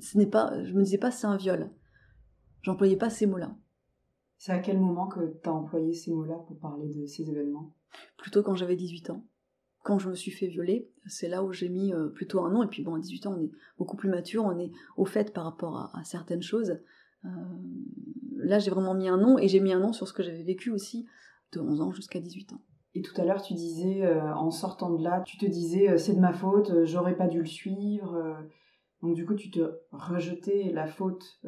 Ce 0.00 0.16
n'est 0.16 0.26
pas, 0.26 0.54
je 0.64 0.72
me 0.72 0.82
disais 0.82 0.96
pas 0.96 1.10
c'est 1.10 1.26
un 1.26 1.36
viol. 1.36 1.70
J'employais 2.62 2.96
pas 2.96 3.10
ces 3.10 3.26
mots-là. 3.26 3.54
C'est 4.38 4.52
à 4.52 4.60
quel 4.60 4.78
moment 4.78 5.08
que 5.08 5.20
tu 5.42 5.48
as 5.48 5.52
employé 5.52 5.92
ces 5.92 6.12
mots-là 6.12 6.36
pour 6.46 6.58
parler 6.58 6.88
de 6.88 7.06
ces 7.06 7.28
événements? 7.28 7.74
Plutôt 8.16 8.42
quand 8.42 8.54
j'avais 8.54 8.76
18 8.76 9.10
ans. 9.10 9.24
Quand 9.82 9.98
je 9.98 10.08
me 10.08 10.14
suis 10.14 10.30
fait 10.30 10.46
violer, 10.46 10.88
c'est 11.06 11.28
là 11.28 11.42
où 11.42 11.52
j'ai 11.52 11.68
mis 11.68 11.92
euh, 11.92 12.08
plutôt 12.08 12.44
un 12.44 12.50
nom. 12.50 12.62
Et 12.62 12.68
puis 12.68 12.82
bon, 12.82 12.94
à 12.94 13.00
18 13.00 13.26
ans, 13.26 13.34
on 13.36 13.42
est 13.42 13.50
beaucoup 13.78 13.96
plus 13.96 14.08
mature, 14.08 14.44
on 14.44 14.56
est 14.58 14.70
au 14.96 15.04
fait 15.04 15.32
par 15.32 15.44
rapport 15.44 15.90
à, 15.94 16.04
certaines 16.04 16.42
choses. 16.42 16.78
Euh, 17.24 17.28
là, 18.36 18.60
j'ai 18.60 18.70
vraiment 18.70 18.94
mis 18.94 19.08
un 19.08 19.16
nom 19.16 19.38
et 19.38 19.48
j'ai 19.48 19.60
mis 19.60 19.72
un 19.72 19.80
nom 19.80 19.92
sur 19.92 20.06
ce 20.06 20.12
que 20.12 20.22
j'avais 20.22 20.44
vécu 20.44 20.70
aussi 20.70 21.06
de 21.52 21.60
11 21.60 21.80
ans 21.80 21.92
jusqu'à 21.92 22.20
18 22.20 22.52
ans. 22.52 22.60
Et 22.94 23.02
tout 23.02 23.18
à 23.20 23.24
l'heure, 23.24 23.42
tu 23.42 23.54
disais, 23.54 24.04
euh, 24.04 24.34
en 24.34 24.50
sortant 24.50 24.90
de 24.90 25.02
là, 25.02 25.22
tu 25.22 25.36
te 25.36 25.46
disais, 25.46 25.98
c'est 25.98 26.14
de 26.14 26.20
ma 26.20 26.32
faute, 26.32 26.84
j'aurais 26.84 27.16
pas 27.16 27.26
dû 27.26 27.40
le 27.40 27.46
suivre. 27.46 28.38
donc 29.02 29.14
du 29.14 29.26
coup, 29.26 29.34
tu 29.34 29.50
te 29.50 29.78
rejetais 29.90 30.70
la 30.72 30.86
faute 30.86 31.40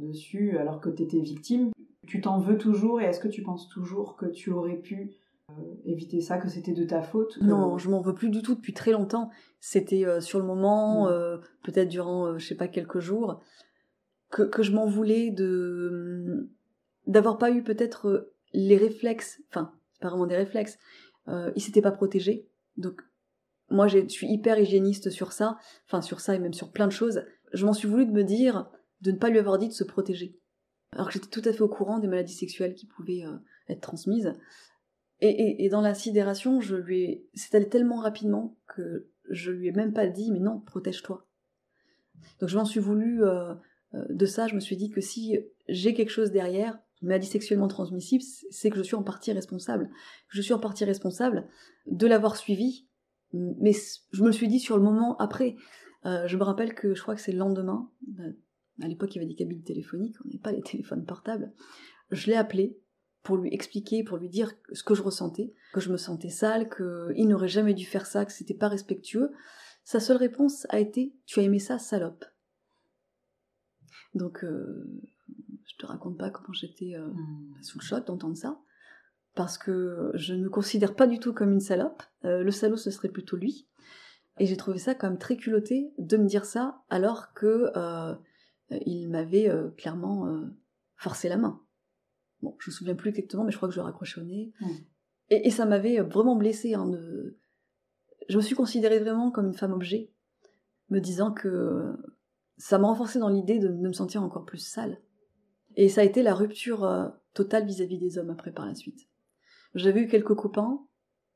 dessus 0.00 0.56
alors 0.58 0.80
que 0.80 0.90
tu 0.90 1.02
étais 1.02 1.20
victime. 1.20 1.71
Tu 2.06 2.20
t'en 2.20 2.38
veux 2.38 2.58
toujours 2.58 3.00
et 3.00 3.04
est-ce 3.04 3.20
que 3.20 3.28
tu 3.28 3.42
penses 3.42 3.68
toujours 3.68 4.16
que 4.16 4.26
tu 4.26 4.50
aurais 4.50 4.76
pu 4.76 5.14
euh, 5.50 5.52
éviter 5.84 6.20
ça, 6.20 6.38
que 6.38 6.48
c'était 6.48 6.72
de 6.72 6.84
ta 6.84 7.02
faute 7.02 7.38
Non, 7.40 7.78
je 7.78 7.88
m'en 7.90 8.00
veux 8.00 8.14
plus 8.14 8.30
du 8.30 8.42
tout 8.42 8.54
depuis 8.54 8.72
très 8.72 8.92
longtemps. 8.92 9.30
C'était 9.60 10.04
euh, 10.04 10.20
sur 10.20 10.38
le 10.38 10.44
moment, 10.44 11.04
mm. 11.04 11.08
euh, 11.08 11.38
peut-être 11.64 11.88
durant, 11.88 12.38
je 12.38 12.46
sais 12.46 12.54
pas, 12.56 12.68
quelques 12.68 13.00
jours, 13.00 13.40
que, 14.30 14.42
que 14.42 14.62
je 14.62 14.72
m'en 14.72 14.86
voulais 14.86 15.30
de 15.30 16.50
d'avoir 17.06 17.36
pas 17.36 17.50
eu 17.50 17.64
peut-être 17.64 18.30
les 18.52 18.76
réflexes, 18.76 19.40
enfin, 19.48 19.72
pas 20.00 20.08
vraiment 20.08 20.26
des 20.26 20.36
réflexes, 20.36 20.78
il 21.26 21.60
s'était 21.60 21.82
pas 21.82 21.90
protégé. 21.90 22.48
Donc, 22.76 23.02
moi, 23.70 23.88
je 23.88 24.06
suis 24.08 24.28
hyper 24.28 24.58
hygiéniste 24.58 25.10
sur 25.10 25.32
ça, 25.32 25.58
enfin, 25.86 26.00
sur 26.00 26.20
ça 26.20 26.36
et 26.36 26.38
même 26.38 26.52
sur 26.52 26.70
plein 26.70 26.86
de 26.86 26.92
choses. 26.92 27.24
Je 27.52 27.66
m'en 27.66 27.72
suis 27.72 27.88
voulu 27.88 28.06
de 28.06 28.12
me 28.12 28.22
dire 28.22 28.70
de 29.00 29.10
ne 29.10 29.16
pas 29.16 29.30
lui 29.30 29.40
avoir 29.40 29.58
dit 29.58 29.66
de 29.66 29.72
se 29.72 29.82
protéger 29.82 30.38
alors 30.92 31.08
que 31.08 31.14
j'étais 31.14 31.28
tout 31.28 31.46
à 31.48 31.52
fait 31.52 31.62
au 31.62 31.68
courant 31.68 31.98
des 31.98 32.08
maladies 32.08 32.34
sexuelles 32.34 32.74
qui 32.74 32.86
pouvaient 32.86 33.24
être 33.68 33.80
transmises. 33.80 34.34
Et, 35.24 35.68
dans 35.70 35.80
la 35.80 35.94
sidération, 35.94 36.60
je 36.60 36.74
lui 36.74 37.02
ai... 37.04 37.28
c'est 37.34 37.54
allé 37.54 37.68
tellement 37.68 38.00
rapidement 38.00 38.56
que 38.66 39.08
je 39.30 39.52
lui 39.52 39.68
ai 39.68 39.72
même 39.72 39.92
pas 39.92 40.08
dit, 40.08 40.32
mais 40.32 40.40
non, 40.40 40.58
protège-toi. 40.58 41.24
Donc 42.40 42.48
je 42.48 42.56
m'en 42.56 42.64
suis 42.64 42.80
voulu 42.80 43.22
euh, 43.24 43.54
euh, 43.94 44.04
de 44.10 44.26
ça, 44.26 44.48
je 44.48 44.56
me 44.56 44.60
suis 44.60 44.76
dit 44.76 44.90
que 44.90 45.00
si 45.00 45.38
j'ai 45.68 45.94
quelque 45.94 46.10
chose 46.10 46.32
derrière, 46.32 46.78
maladie 47.02 47.26
sexuellement 47.26 47.68
transmissible, 47.68 48.24
c'est 48.50 48.70
que 48.70 48.76
je 48.76 48.82
suis 48.82 48.96
en 48.96 49.02
partie 49.02 49.32
responsable. 49.32 49.90
Je 50.28 50.40
suis 50.40 50.54
en 50.54 50.58
partie 50.58 50.84
responsable 50.84 51.46
de 51.86 52.06
l'avoir 52.06 52.36
suivi, 52.36 52.86
mais 53.32 53.72
je 54.12 54.22
me 54.22 54.26
le 54.26 54.32
suis 54.32 54.48
dit 54.48 54.60
sur 54.60 54.76
le 54.76 54.82
moment 54.82 55.16
après. 55.18 55.56
Euh, 56.04 56.26
je 56.26 56.36
me 56.36 56.42
rappelle 56.42 56.74
que 56.74 56.94
je 56.94 57.02
crois 57.02 57.14
que 57.14 57.20
c'est 57.20 57.32
le 57.32 57.38
lendemain, 57.38 57.90
à 58.80 58.88
l'époque 58.88 59.14
il 59.14 59.18
y 59.18 59.20
avait 59.20 59.28
des 59.28 59.36
cabines 59.36 59.62
téléphoniques, 59.62 60.16
on 60.24 60.28
n'avait 60.28 60.38
pas 60.38 60.52
les 60.52 60.62
téléphones 60.62 61.04
portables. 61.04 61.52
Je 62.10 62.26
l'ai 62.28 62.36
appelé 62.36 62.78
pour 63.22 63.36
lui 63.36 63.52
expliquer, 63.52 64.02
pour 64.02 64.16
lui 64.18 64.28
dire 64.28 64.52
ce 64.72 64.82
que 64.82 64.94
je 64.94 65.02
ressentais, 65.02 65.54
que 65.72 65.80
je 65.80 65.90
me 65.90 65.96
sentais 65.96 66.28
sale, 66.28 66.68
qu'il 66.68 67.28
n'aurait 67.28 67.48
jamais 67.48 67.74
dû 67.74 67.84
faire 67.84 68.06
ça, 68.06 68.24
que 68.24 68.32
c'était 68.32 68.54
pas 68.54 68.68
respectueux. 68.68 69.32
Sa 69.84 70.00
seule 70.00 70.16
réponse 70.16 70.66
a 70.70 70.80
été 70.80 71.14
Tu 71.26 71.40
as 71.40 71.44
aimé 71.44 71.58
ça, 71.58 71.78
salope. 71.78 72.24
Donc, 74.14 74.44
euh, 74.44 75.02
je 75.64 75.76
te 75.78 75.86
raconte 75.86 76.18
pas 76.18 76.30
comment 76.30 76.52
j'étais 76.52 76.94
euh, 76.94 77.06
hmm. 77.06 77.62
sous 77.62 77.78
le 77.78 77.84
choc 77.84 78.06
d'entendre 78.06 78.36
ça, 78.36 78.60
parce 79.34 79.56
que 79.56 80.10
je 80.14 80.34
ne 80.34 80.44
me 80.44 80.50
considère 80.50 80.94
pas 80.94 81.06
du 81.06 81.18
tout 81.18 81.32
comme 81.32 81.52
une 81.52 81.60
salope. 81.60 82.02
Euh, 82.24 82.42
le 82.42 82.50
salaud, 82.50 82.76
ce 82.76 82.90
serait 82.90 83.08
plutôt 83.08 83.36
lui. 83.36 83.68
Et 84.38 84.46
j'ai 84.46 84.56
trouvé 84.56 84.78
ça 84.78 84.94
quand 84.94 85.08
même 85.08 85.18
très 85.18 85.36
culotté 85.36 85.92
de 85.98 86.16
me 86.16 86.26
dire 86.26 86.44
ça, 86.44 86.82
alors 86.88 87.34
que 87.34 87.70
il 88.86 89.08
m'avait 89.08 89.50
clairement 89.76 90.26
forcé 90.96 91.28
la 91.28 91.36
main. 91.36 91.60
Bon, 92.42 92.56
je 92.58 92.70
me 92.70 92.74
souviens 92.74 92.94
plus 92.94 93.10
exactement, 93.10 93.44
mais 93.44 93.52
je 93.52 93.56
crois 93.56 93.68
que 93.68 93.74
je 93.74 93.80
le 93.80 93.84
raccrochais 93.84 94.20
au 94.20 94.24
nez. 94.24 94.52
Et, 95.30 95.50
ça 95.50 95.64
m'avait 95.64 96.00
vraiment 96.00 96.36
blessée. 96.36 96.74
Hein, 96.74 96.90
Je 98.28 98.36
me 98.36 98.42
suis 98.42 98.54
considérée 98.54 98.98
vraiment 98.98 99.30
comme 99.30 99.46
une 99.46 99.54
femme 99.54 99.72
objet, 99.72 100.10
me 100.90 101.00
disant 101.00 101.32
que 101.32 101.96
ça 102.56 102.78
m'a 102.78 102.88
renforcé 102.88 103.18
dans 103.18 103.28
l'idée 103.28 103.58
de, 103.58 103.68
me 103.68 103.92
sentir 103.92 104.22
encore 104.22 104.44
plus 104.44 104.58
sale. 104.58 105.00
Et 105.74 105.88
ça 105.88 106.02
a 106.02 106.04
été 106.04 106.22
la 106.22 106.34
rupture 106.34 106.84
euh, 106.84 107.08
totale 107.34 107.64
vis-à-vis 107.64 107.98
des 107.98 108.18
hommes 108.18 108.30
après 108.30 108.52
par 108.52 108.66
la 108.66 108.74
suite. 108.74 109.08
J'avais 109.74 110.02
eu 110.02 110.06
quelques 110.06 110.34
copains, 110.34 110.86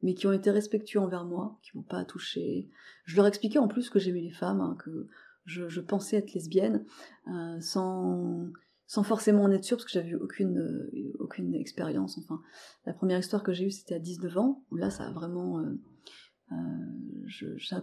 mais 0.03 0.15
qui 0.15 0.27
ont 0.27 0.33
été 0.33 0.51
respectueux 0.51 1.01
envers 1.01 1.25
moi, 1.25 1.59
qui 1.63 1.77
m'ont 1.77 1.83
pas 1.83 2.05
touché. 2.05 2.69
Je 3.05 3.17
leur 3.17 3.27
expliquais 3.27 3.59
en 3.59 3.67
plus 3.67 3.89
que 3.89 3.99
j'aimais 3.99 4.21
les 4.21 4.31
femmes, 4.31 4.61
hein, 4.61 4.77
que 4.79 5.09
je, 5.47 5.81
pensais 5.81 6.17
être 6.17 6.35
lesbienne, 6.35 6.85
euh, 7.29 7.61
sans 7.61 8.49
sans 8.89 9.03
forcément 9.03 9.43
en 9.43 9.51
être 9.51 9.65
sûre, 9.65 9.79
parce 9.79 9.87
que 9.87 9.93
j'avais 9.93 10.11
eu 10.11 10.15
aucune, 10.15 10.59
euh, 10.59 11.13
aucune 11.19 11.55
expérience. 11.55 12.19
Enfin, 12.19 12.41
la 12.85 12.93
première 12.93 13.19
histoire 13.19 13.43
que 13.43 13.53
j'ai 13.53 13.65
eue, 13.65 13.71
c'était 13.73 13.97
à 13.97 13.99
19 13.99 14.39
ans, 14.39 14.65
là, 14.71 14.91
ça 14.91 15.09
a 15.09 15.13
vraiment... 15.13 15.61
Euh, 15.61 15.75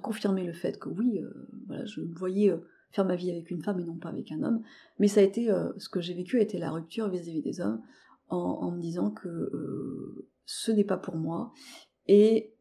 confirmé 0.02 0.45
le 0.45 0.54
fait 0.54 0.80
que 0.80 0.88
oui, 0.88 1.19
voilà, 1.67 1.84
je 1.84 1.99
me 1.99 2.15
voyais 2.15 2.54
faire 2.91 3.04
ma 3.04 3.17
vie 3.17 3.30
avec 3.30 3.52
une 3.52 3.62
femme 3.62 3.80
et 3.82 3.84
non 3.84 3.97
pas 3.97 4.08
avec 4.08 4.32
un 4.32 4.41
homme. 4.41 4.63
Mais 4.99 5.10
ça 5.10 5.19
a 5.19 5.23
été, 5.23 5.47
ce 5.78 5.89
que 5.89 5.99
j'ai 5.99 6.13
vécu 6.13 6.39
a 6.39 6.41
été 6.41 6.58
la 6.58 6.71
rupture 6.71 7.10
vis-à-vis 7.10 7.41
des 7.41 7.60
hommes, 7.60 7.82
en, 8.30 8.71
me 8.71 8.80
disant 8.80 9.12
que 9.12 10.26
ce 10.45 10.71
n'est 10.71 10.86
pas 10.86 10.97
pour 10.97 11.17
moi. 11.17 11.52
Et 12.08 12.54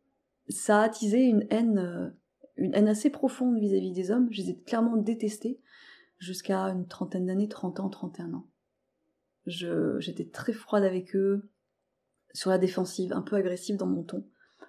ça 0.49 0.81
a 0.81 0.85
attisé 0.85 1.23
une 1.23 1.47
haine, 1.51 2.13
une 2.57 2.75
haine 2.75 2.89
assez 2.89 3.11
profonde 3.11 3.59
vis-à-vis 3.59 3.93
des 3.93 4.11
hommes. 4.11 4.29
Je 4.31 4.43
les 4.43 4.51
ai 4.51 4.59
clairement 4.61 4.97
détestés 4.97 5.61
jusqu'à 6.19 6.61
une 6.67 6.87
trentaine 6.87 7.27
d'années, 7.27 7.49
30 7.49 7.81
ans, 7.81 7.89
31 7.89 8.35
ans. 8.35 8.49
J'étais 9.47 10.29
très 10.29 10.53
froide 10.53 10.85
avec 10.85 11.17
eux, 11.17 11.51
sur 12.33 12.51
la 12.51 12.59
défensive, 12.59 13.13
un 13.13 13.23
peu 13.23 13.37
agressive 13.37 13.77
dans 13.77 13.87
mon 13.87 14.03
ton, 14.05 14.27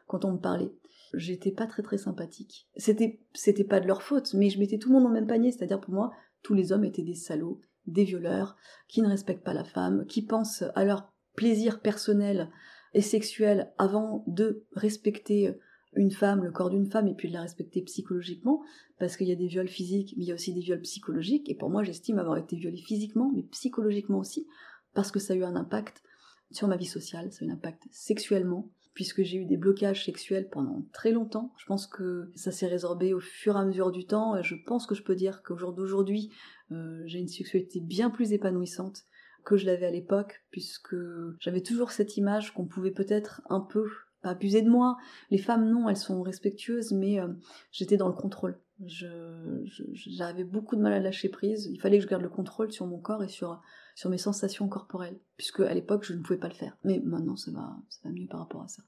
quand 0.07 0.25
on 0.25 0.33
me 0.33 0.39
parlait. 0.39 0.73
J'étais 1.13 1.51
pas 1.51 1.67
très 1.67 1.83
très 1.83 1.97
sympathique. 1.97 2.67
C'était, 2.75 3.21
c'était 3.33 3.63
pas 3.63 3.79
de 3.79 3.87
leur 3.87 4.01
faute, 4.01 4.33
mais 4.33 4.49
je 4.49 4.59
mettais 4.59 4.79
tout 4.79 4.89
le 4.89 4.93
monde 4.93 5.03
dans 5.03 5.09
le 5.09 5.15
même 5.15 5.27
panier, 5.27 5.51
c'est-à-dire 5.51 5.79
pour 5.79 5.93
moi, 5.93 6.11
tous 6.41 6.55
les 6.55 6.71
hommes 6.71 6.85
étaient 6.85 7.03
des 7.03 7.13
salauds, 7.13 7.61
des 7.85 8.03
violeurs, 8.03 8.55
qui 8.87 9.01
ne 9.01 9.07
respectent 9.07 9.43
pas 9.43 9.53
la 9.53 9.63
femme, 9.63 10.05
qui 10.07 10.25
pensent 10.25 10.63
à 10.75 10.85
leur 10.85 11.13
plaisir 11.35 11.81
personnel 11.81 12.49
et 12.93 13.01
sexuel 13.01 13.71
avant 13.77 14.23
de 14.27 14.65
respecter 14.73 15.55
une 15.95 16.11
femme, 16.11 16.43
le 16.43 16.51
corps 16.51 16.69
d'une 16.69 16.89
femme, 16.89 17.07
et 17.07 17.13
puis 17.13 17.27
de 17.27 17.33
la 17.33 17.41
respecter 17.41 17.81
psychologiquement, 17.81 18.61
parce 18.99 19.17
qu'il 19.17 19.27
y 19.27 19.31
a 19.31 19.35
des 19.35 19.47
viols 19.47 19.67
physiques, 19.67 20.13
mais 20.17 20.25
il 20.25 20.27
y 20.27 20.31
a 20.31 20.35
aussi 20.35 20.53
des 20.53 20.61
viols 20.61 20.81
psychologiques, 20.81 21.49
et 21.49 21.55
pour 21.55 21.69
moi 21.69 21.83
j'estime 21.83 22.19
avoir 22.19 22.37
été 22.37 22.55
violée 22.55 22.81
physiquement, 22.81 23.31
mais 23.33 23.43
psychologiquement 23.43 24.19
aussi, 24.19 24.47
parce 24.93 25.11
que 25.11 25.19
ça 25.19 25.33
a 25.33 25.35
eu 25.35 25.43
un 25.43 25.55
impact 25.55 26.03
sur 26.51 26.67
ma 26.67 26.77
vie 26.77 26.85
sociale, 26.85 27.31
ça 27.31 27.43
a 27.43 27.47
eu 27.47 27.51
un 27.51 27.53
impact 27.53 27.83
sexuellement, 27.91 28.69
puisque 28.93 29.23
j'ai 29.23 29.37
eu 29.37 29.45
des 29.45 29.57
blocages 29.57 30.05
sexuels 30.05 30.49
pendant 30.49 30.85
très 30.93 31.11
longtemps. 31.11 31.51
Je 31.57 31.65
pense 31.65 31.87
que 31.87 32.31
ça 32.35 32.51
s'est 32.51 32.67
résorbé 32.67 33.13
au 33.13 33.19
fur 33.19 33.55
et 33.55 33.59
à 33.59 33.65
mesure 33.65 33.91
du 33.91 34.05
temps, 34.05 34.35
et 34.37 34.43
je 34.43 34.55
pense 34.67 34.85
que 34.85 34.95
je 34.95 35.03
peux 35.03 35.15
dire 35.15 35.41
qu'au 35.43 35.57
jour 35.57 35.73
d'aujourd'hui, 35.73 36.31
euh, 36.71 37.01
j'ai 37.05 37.19
une 37.19 37.27
sexualité 37.27 37.79
bien 37.79 38.09
plus 38.09 38.33
épanouissante 38.33 39.03
que 39.43 39.57
je 39.57 39.65
l'avais 39.65 39.87
à 39.87 39.91
l'époque, 39.91 40.43
puisque 40.51 40.95
j'avais 41.39 41.61
toujours 41.61 41.91
cette 41.91 42.17
image 42.17 42.53
qu'on 42.53 42.65
pouvait 42.65 42.91
peut-être 42.91 43.41
un 43.49 43.59
peu 43.59 43.89
pas 44.23 44.31
abuser 44.31 44.61
de 44.63 44.69
moi. 44.69 44.97
Les 45.29 45.37
femmes, 45.37 45.69
non, 45.69 45.87
elles 45.89 45.97
sont 45.97 46.21
respectueuses, 46.23 46.91
mais 46.93 47.19
euh, 47.19 47.27
j'étais 47.71 47.97
dans 47.97 48.07
le 48.07 48.15
contrôle. 48.15 48.59
J'avais 48.85 50.43
beaucoup 50.43 50.75
de 50.75 50.81
mal 50.81 50.93
à 50.93 50.99
lâcher 50.99 51.29
prise. 51.29 51.67
Il 51.71 51.79
fallait 51.79 51.97
que 51.97 52.03
je 52.03 52.09
garde 52.09 52.23
le 52.23 52.29
contrôle 52.29 52.71
sur 52.71 52.87
mon 52.87 52.99
corps 52.99 53.23
et 53.23 53.27
sur, 53.27 53.61
sur 53.95 54.09
mes 54.09 54.17
sensations 54.17 54.67
corporelles, 54.67 55.19
puisque 55.37 55.59
à 55.59 55.73
l'époque, 55.73 56.03
je 56.03 56.13
ne 56.13 56.21
pouvais 56.21 56.39
pas 56.39 56.47
le 56.47 56.55
faire. 56.55 56.77
Mais 56.83 56.99
maintenant, 57.03 57.35
ça 57.35 57.51
va, 57.51 57.77
ça 57.89 57.99
va 58.03 58.13
mieux 58.13 58.27
par 58.27 58.39
rapport 58.39 58.63
à 58.63 58.67
ça. 58.67 58.83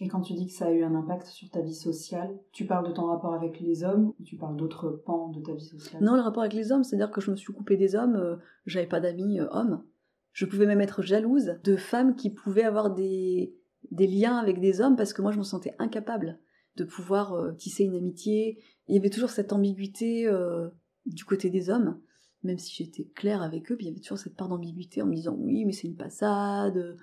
Et 0.00 0.08
quand 0.08 0.22
tu 0.22 0.32
dis 0.32 0.46
que 0.46 0.52
ça 0.52 0.66
a 0.66 0.70
eu 0.70 0.82
un 0.82 0.94
impact 0.94 1.26
sur 1.26 1.50
ta 1.50 1.60
vie 1.60 1.74
sociale, 1.74 2.34
tu 2.52 2.66
parles 2.66 2.88
de 2.88 2.92
ton 2.92 3.06
rapport 3.06 3.34
avec 3.34 3.60
les 3.60 3.84
hommes 3.84 4.12
ou 4.18 4.24
tu 4.24 4.36
parles 4.36 4.56
d'autres 4.56 4.90
pans 4.90 5.28
de 5.28 5.40
ta 5.40 5.52
vie 5.52 5.64
sociale? 5.64 6.02
Non, 6.02 6.14
le 6.14 6.22
rapport 6.22 6.42
avec 6.42 6.54
les 6.54 6.72
hommes, 6.72 6.82
c'est-à-dire 6.82 7.10
que 7.10 7.20
je 7.20 7.30
me 7.30 7.36
suis 7.36 7.52
coupée 7.52 7.76
des 7.76 7.94
hommes, 7.94 8.16
euh, 8.16 8.36
j'avais 8.64 8.86
pas 8.86 9.00
d'amis 9.00 9.38
euh, 9.38 9.46
hommes. 9.50 9.84
Je 10.32 10.46
pouvais 10.46 10.66
même 10.66 10.80
être 10.80 11.02
jalouse 11.02 11.58
de 11.62 11.76
femmes 11.76 12.16
qui 12.16 12.30
pouvaient 12.30 12.64
avoir 12.64 12.94
des, 12.94 13.54
des 13.90 14.06
liens 14.06 14.36
avec 14.36 14.60
des 14.60 14.80
hommes 14.80 14.96
parce 14.96 15.12
que 15.12 15.22
moi 15.22 15.32
je 15.32 15.38
me 15.38 15.42
sentais 15.42 15.74
incapable 15.78 16.38
de 16.76 16.84
pouvoir 16.84 17.34
euh, 17.34 17.52
tisser 17.52 17.84
une 17.84 17.94
amitié. 17.94 18.62
Il 18.88 18.94
y 18.94 18.98
avait 18.98 19.10
toujours 19.10 19.30
cette 19.30 19.52
ambiguïté 19.52 20.26
euh, 20.26 20.68
du 21.06 21.24
côté 21.24 21.50
des 21.50 21.70
hommes, 21.70 22.00
même 22.42 22.58
si 22.58 22.74
j'étais 22.74 23.04
claire 23.14 23.42
avec 23.42 23.70
eux, 23.70 23.76
puis 23.76 23.86
il 23.86 23.88
y 23.88 23.92
avait 23.92 24.00
toujours 24.00 24.18
cette 24.18 24.36
part 24.36 24.48
d'ambiguïté 24.48 25.02
en 25.02 25.06
me 25.06 25.14
disant 25.14 25.36
oui 25.38 25.64
mais 25.64 25.72
c'est 25.72 25.88
une 25.88 25.96
passade, 25.96 26.76
euh, 26.76 26.96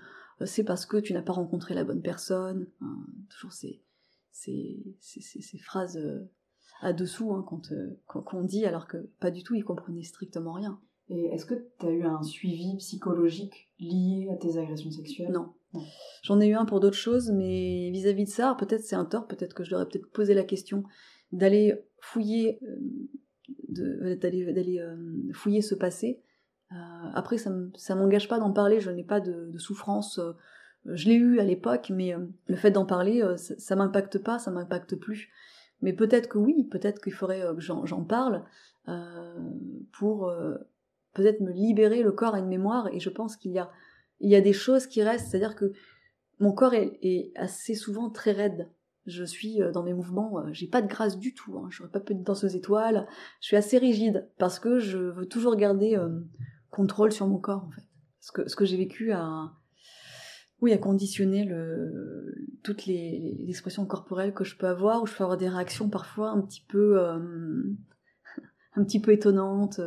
c'est 0.45 0.63
parce 0.63 0.85
que 0.85 0.97
tu 0.97 1.13
n'as 1.13 1.21
pas 1.21 1.33
rencontré 1.33 1.73
la 1.73 1.83
bonne 1.83 2.01
personne. 2.01 2.67
toujours 3.29 3.51
ces, 3.51 3.83
ces, 4.31 4.95
ces, 5.01 5.57
phrases 5.57 5.99
à 6.81 6.93
dessous 6.93 7.33
hein, 7.33 7.45
qu'on 8.05 8.43
dit 8.43 8.65
alors 8.65 8.87
que 8.87 8.97
pas 9.19 9.31
du 9.31 9.43
tout, 9.43 9.55
ils 9.55 9.65
comprenaient 9.65 10.03
strictement 10.03 10.53
rien. 10.53 10.79
Et 11.09 11.25
est-ce 11.25 11.45
que 11.45 11.55
tu 11.79 11.85
as 11.85 11.91
eu 11.91 12.03
un 12.03 12.21
suivi 12.21 12.77
psychologique 12.77 13.69
lié 13.79 14.29
à 14.31 14.37
tes 14.37 14.57
agressions 14.57 14.91
sexuelles? 14.91 15.31
Non. 15.31 15.53
J'en 16.23 16.39
ai 16.41 16.47
eu 16.47 16.53
un 16.53 16.65
pour 16.65 16.79
d'autres 16.79 16.97
choses, 16.97 17.31
mais 17.31 17.89
vis-à-vis 17.91 18.25
de 18.25 18.29
ça, 18.29 18.55
peut-être 18.57 18.83
c'est 18.83 18.95
un 18.95 19.05
tort, 19.05 19.27
peut-être 19.27 19.53
que 19.53 19.63
je 19.63 19.71
leur 19.71 19.81
ai 19.81 19.85
peut-être 19.85 20.09
posé 20.11 20.33
la 20.33 20.43
question 20.43 20.83
d'aller 21.31 21.75
fouiller, 21.99 22.59
euh, 23.77 24.15
d'aller 24.15 24.79
euh, 24.79 24.95
fouiller 25.33 25.61
ce 25.61 25.75
passé. 25.75 26.21
Euh, 26.71 26.75
après, 27.13 27.37
ça 27.37 27.49
ne 27.49 27.95
m'engage 27.95 28.27
pas 28.27 28.39
d'en 28.39 28.51
parler, 28.51 28.79
je 28.79 28.91
n'ai 28.91 29.03
pas 29.03 29.19
de, 29.19 29.57
souffrance. 29.57 30.19
je 30.85 31.07
l'ai 31.07 31.15
eu 31.15 31.39
à 31.39 31.43
l'époque, 31.43 31.91
mais 31.93 32.13
le 32.47 32.55
fait 32.55 32.71
d'en 32.71 32.85
parler, 32.85 33.23
ça, 33.37 33.55
ça 33.57 33.75
m'impacte 33.75 34.17
pas, 34.17 34.39
ça 34.39 34.51
m'impacte 34.51 34.95
plus. 34.95 35.29
Mais 35.81 35.93
peut-être 35.93 36.27
que 36.27 36.37
oui, 36.37 36.67
peut-être 36.69 37.01
qu'il 37.01 37.13
faudrait 37.13 37.41
que 37.55 37.61
j'en 37.61 38.03
parle 38.03 38.43
pour 39.93 40.31
peut-être 41.13 41.41
me 41.41 41.51
libérer 41.51 42.03
le 42.03 42.11
corps 42.11 42.35
à 42.35 42.39
une 42.39 42.47
mémoire. 42.47 42.87
Et 42.93 42.99
je 42.99 43.09
pense 43.09 43.37
qu'il 43.37 43.51
y 43.51 43.59
a 43.59 43.69
il 44.19 44.29
y 44.29 44.35
a 44.35 44.41
des 44.41 44.53
choses 44.53 44.87
qui 44.87 45.01
restent, 45.01 45.29
c'est-à-dire 45.29 45.55
que 45.55 45.73
mon 46.39 46.53
corps 46.53 46.73
est, 46.73 47.31
assez 47.35 47.75
souvent 47.75 48.09
très 48.09 48.31
raide. 48.31 48.69
Je 49.05 49.23
suis 49.23 49.61
euh, 49.61 49.71
dans 49.71 49.83
mes 49.83 49.93
mouvements, 49.93 50.39
euh, 50.39 50.49
j'ai 50.51 50.67
pas 50.67 50.81
de 50.81 50.87
grâce 50.87 51.17
du 51.17 51.33
tout. 51.33 51.57
Hein. 51.57 51.69
Pas 51.91 51.99
pu 51.99 52.13
être 52.13 52.23
danseuse 52.23 52.55
étoile. 52.55 53.07
Je 53.41 53.47
suis 53.47 53.55
assez 53.55 53.77
rigide 53.77 54.29
parce 54.37 54.59
que 54.59 54.79
je 54.79 54.97
veux 54.97 55.25
toujours 55.25 55.55
garder 55.55 55.95
euh, 55.95 56.19
contrôle 56.69 57.11
sur 57.11 57.27
mon 57.27 57.39
corps 57.39 57.65
en 57.65 57.71
fait. 57.71 57.83
Ce 58.19 58.55
que, 58.55 58.65
j'ai 58.65 58.77
vécu 58.77 59.11
a, 59.11 59.55
conditionné 60.81 61.49
toutes 62.63 62.85
les, 62.85 63.45
expressions 63.47 63.85
corporelles 63.85 64.33
que 64.33 64.43
je 64.43 64.55
peux 64.55 64.67
avoir, 64.67 65.01
où 65.01 65.07
je 65.07 65.15
peux 65.15 65.23
avoir 65.23 65.37
des 65.37 65.49
réactions 65.49 65.89
parfois 65.89 66.29
un 66.29 66.41
petit 66.41 66.63
peu, 66.67 66.99
un 68.75 68.83
petit 68.83 68.99
peu 68.99 69.13
étonnantes, 69.13 69.79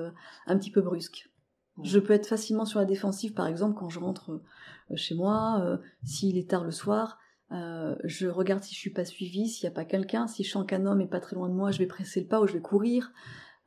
un 0.47 0.59
petit 0.59 0.73
peu 0.73 0.81
brusques. 0.81 1.32
Je 1.83 1.99
peux 1.99 2.13
être 2.13 2.27
facilement 2.27 2.65
sur 2.65 2.81
la 2.81 2.85
défensive, 2.85 3.33
par 3.33 3.47
exemple, 3.47 3.79
quand 3.79 3.89
je 3.89 3.99
rentre 3.99 4.43
euh, 4.91 4.97
chez 4.97 5.15
moi, 5.15 5.63
euh, 5.65 5.79
s'il 6.05 6.37
est 6.37 6.51
tard 6.51 6.65
le 6.65 6.71
soir, 6.71 7.19
euh, 7.51 7.97
je 8.05 8.29
regarde 8.29 8.63
si 8.63 8.75
je 8.75 8.81
suis 8.81 8.93
pas 8.93 9.05
suivie, 9.05 9.49
s'il 9.49 9.69
n'y 9.69 9.73
a 9.73 9.75
pas 9.75 9.85
quelqu'un, 9.85 10.27
si 10.27 10.45
je 10.45 10.51
sens 10.51 10.67
qu'un 10.67 10.85
homme 10.87 11.01
est 11.01 11.07
pas 11.07 11.21
très 11.21 11.37
loin 11.37 11.49
de 11.49 11.55
moi, 11.55 11.71
je 11.71 11.79
vais 11.79 11.87
presser 11.87 12.21
le 12.21 12.27
pas 12.27 12.41
ou 12.41 12.47
je 12.47 12.53
vais 12.53 12.61
courir, 12.61 13.13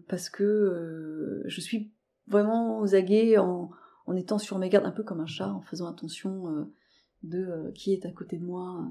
parce 0.08 0.30
que 0.30 1.44
je 1.46 1.62
suis 1.62 1.94
vraiment 2.28 2.80
aux 2.80 2.96
aguets 2.96 3.38
en, 3.38 3.72
en, 4.06 4.16
étant 4.16 4.38
sur 4.38 4.60
mes 4.60 4.70
gardes, 4.70 4.86
un 4.86 4.92
peu 4.92 5.04
comme 5.04 5.20
un 5.20 5.28
chat, 5.28 5.52
en 5.52 5.62
faisant 5.62 5.88
attention 5.88 6.68
de 7.24 7.72
qui 7.74 7.94
est 7.94 8.06
à 8.06 8.12
côté 8.12 8.38
de 8.38 8.46
moi. 8.46 8.88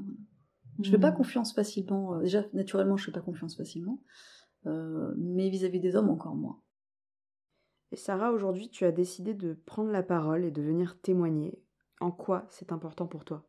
Je 0.82 0.90
fais 0.90 0.98
pas 0.98 1.12
mmh. 1.12 1.16
confiance 1.16 1.52
facilement. 1.52 2.20
déjà, 2.20 2.44
naturellement, 2.52 2.96
je 2.96 3.04
fais 3.04 3.12
pas 3.12 3.20
confiance 3.20 3.56
facilement. 3.56 4.00
mais 4.64 5.50
vis-à-vis 5.50 5.80
des 5.80 5.96
hommes, 5.96 6.10
encore 6.10 6.36
moins. 6.36 6.60
Et 7.94 7.96
Sarah, 7.96 8.32
aujourd'hui, 8.32 8.70
tu 8.70 8.84
as 8.84 8.90
décidé 8.90 9.34
de 9.34 9.52
prendre 9.66 9.92
la 9.92 10.02
parole 10.02 10.44
et 10.44 10.50
de 10.50 10.60
venir 10.60 10.98
témoigner. 11.00 11.62
En 12.00 12.10
quoi 12.10 12.44
c'est 12.48 12.72
important 12.72 13.06
pour 13.06 13.24
toi? 13.24 13.46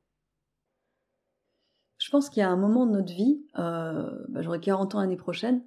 Je 1.98 2.12
pense 2.12 2.30
qu'il 2.30 2.42
y 2.42 2.44
a 2.44 2.50
un 2.52 2.56
moment 2.56 2.86
de 2.86 2.92
notre 2.92 3.12
vie, 3.12 3.44
euh, 3.58 4.24
bah, 4.30 4.44
j'aurai 4.44 4.60
40 4.60 4.94
ans 4.94 5.00
l'année 5.00 5.16
prochaine, 5.16 5.64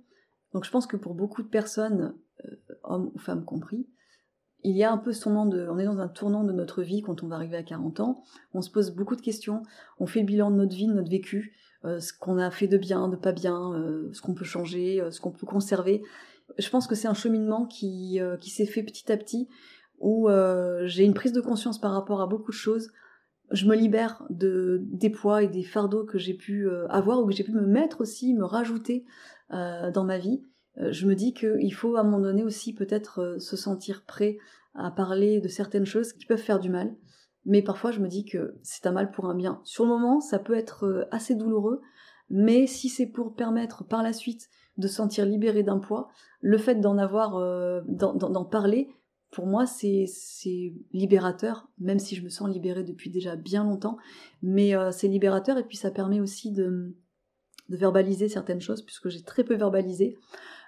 donc 0.52 0.64
je 0.64 0.70
pense 0.70 0.86
que 0.86 0.96
pour 0.96 1.14
beaucoup 1.14 1.42
de 1.42 1.48
personnes, 1.48 2.14
euh, 2.44 2.50
hommes 2.84 3.10
ou 3.16 3.18
femmes 3.18 3.44
compris, 3.44 3.88
il 4.62 4.76
y 4.76 4.84
a 4.84 4.92
un 4.92 4.98
peu 4.98 5.12
ce 5.12 5.24
tournant 5.24 5.46
de, 5.46 5.66
on 5.68 5.78
est 5.80 5.84
dans 5.84 5.98
un 5.98 6.06
tournant 6.06 6.44
de 6.44 6.52
notre 6.52 6.84
vie 6.84 7.02
quand 7.02 7.24
on 7.24 7.26
va 7.26 7.34
arriver 7.34 7.56
à 7.56 7.64
40 7.64 7.98
ans, 7.98 8.22
on 8.54 8.62
se 8.62 8.70
pose 8.70 8.92
beaucoup 8.92 9.16
de 9.16 9.22
questions, 9.22 9.64
on 9.98 10.06
fait 10.06 10.20
le 10.20 10.26
bilan 10.26 10.52
de 10.52 10.56
notre 10.56 10.76
vie, 10.76 10.86
de 10.86 10.94
notre 10.94 11.10
vécu, 11.10 11.56
euh, 11.84 11.98
ce 11.98 12.12
qu'on 12.12 12.38
a 12.38 12.52
fait 12.52 12.68
de 12.68 12.78
bien, 12.78 13.08
de 13.08 13.16
pas 13.16 13.32
bien, 13.32 13.72
ce 14.12 14.22
qu'on 14.22 14.34
peut 14.34 14.44
changer, 14.44 15.04
ce 15.10 15.20
qu'on 15.20 15.32
peut 15.32 15.46
conserver, 15.48 16.04
je 16.56 16.68
pense 16.70 16.86
que 16.86 16.94
c'est 16.94 17.08
un 17.08 17.14
cheminement 17.14 17.66
qui, 17.66 18.20
euh, 18.20 18.36
s'est 18.40 18.66
fait 18.66 18.82
petit 18.82 19.10
à 19.12 19.16
petit, 19.16 19.48
où 19.98 20.28
euh, 20.28 20.86
j'ai 20.86 21.04
une 21.04 21.14
prise 21.14 21.32
de 21.32 21.40
conscience 21.40 21.80
par 21.80 21.92
rapport 21.92 22.20
à 22.20 22.26
beaucoup 22.26 22.50
de 22.50 22.56
choses. 22.56 22.90
Je 23.50 23.66
me 23.66 23.74
libère 23.74 24.24
de, 24.30 24.80
des 24.84 25.10
poids 25.10 25.42
et 25.42 25.48
des 25.48 25.62
fardeaux 25.62 26.04
que 26.04 26.18
j'ai 26.18 26.34
pu 26.34 26.68
euh, 26.68 26.86
avoir 26.88 27.20
ou 27.20 27.26
que 27.26 27.32
j'ai 27.32 27.44
pu 27.44 27.52
me 27.52 27.66
mettre 27.66 28.00
aussi, 28.00 28.34
me 28.34 28.44
rajouter 28.44 29.04
dans 29.50 30.04
ma 30.04 30.18
vie. 30.18 30.44
je 30.76 31.06
me 31.06 31.14
dis 31.14 31.32
qu'il 31.32 31.72
faut 31.72 31.96
à 31.96 32.00
un 32.00 32.04
moment 32.04 32.20
donné 32.20 32.44
aussi 32.44 32.74
peut-être 32.74 33.36
se 33.38 33.56
sentir 33.56 34.04
prêt 34.04 34.36
à 34.74 34.90
parler 34.90 35.40
de 35.40 35.48
certaines 35.48 35.86
choses 35.86 36.12
qui 36.12 36.26
peuvent 36.26 36.36
faire 36.36 36.60
du 36.60 36.68
mal. 36.68 36.94
Mais 37.46 37.62
parfois 37.62 37.90
je 37.90 38.00
me 38.00 38.08
dis 38.08 38.26
que 38.26 38.58
c'est 38.62 38.86
un 38.86 38.92
mal 38.92 39.10
pour 39.10 39.24
un 39.24 39.34
bien. 39.34 39.62
Sur 39.64 39.84
le 39.84 39.90
moment, 39.90 40.20
ça 40.20 40.38
peut 40.38 40.52
être 40.52 41.08
assez 41.10 41.34
douloureux, 41.34 41.80
mais 42.28 42.66
si 42.66 42.90
c'est 42.90 43.06
pour 43.06 43.36
permettre 43.36 43.84
par 43.84 44.02
la 44.02 44.12
suite 44.12 44.50
de 44.78 44.88
se 44.88 44.94
sentir 44.94 45.26
libéré 45.26 45.62
d'un 45.62 45.78
poids, 45.78 46.08
le 46.40 46.56
fait 46.56 46.76
d'en 46.76 46.98
avoir, 46.98 47.36
euh, 47.36 47.82
d'en 47.86 48.44
parler, 48.44 48.88
pour 49.30 49.46
moi, 49.46 49.66
c'est 49.66 50.06
libérateur, 50.92 51.68
même 51.78 51.98
si 51.98 52.16
je 52.16 52.24
me 52.24 52.30
sens 52.30 52.48
libérée 52.48 52.84
depuis 52.84 53.10
déjà 53.10 53.36
bien 53.36 53.64
longtemps. 53.64 53.98
Mais 54.42 54.74
euh, 54.74 54.90
c'est 54.90 55.08
libérateur 55.08 55.58
et 55.58 55.64
puis 55.64 55.76
ça 55.76 55.90
permet 55.90 56.20
aussi 56.20 56.50
de, 56.52 56.96
de 57.68 57.76
verbaliser 57.76 58.28
certaines 58.28 58.60
choses, 58.60 58.82
puisque 58.82 59.08
j'ai 59.10 59.22
très 59.22 59.44
peu 59.44 59.54
verbalisé. 59.54 60.16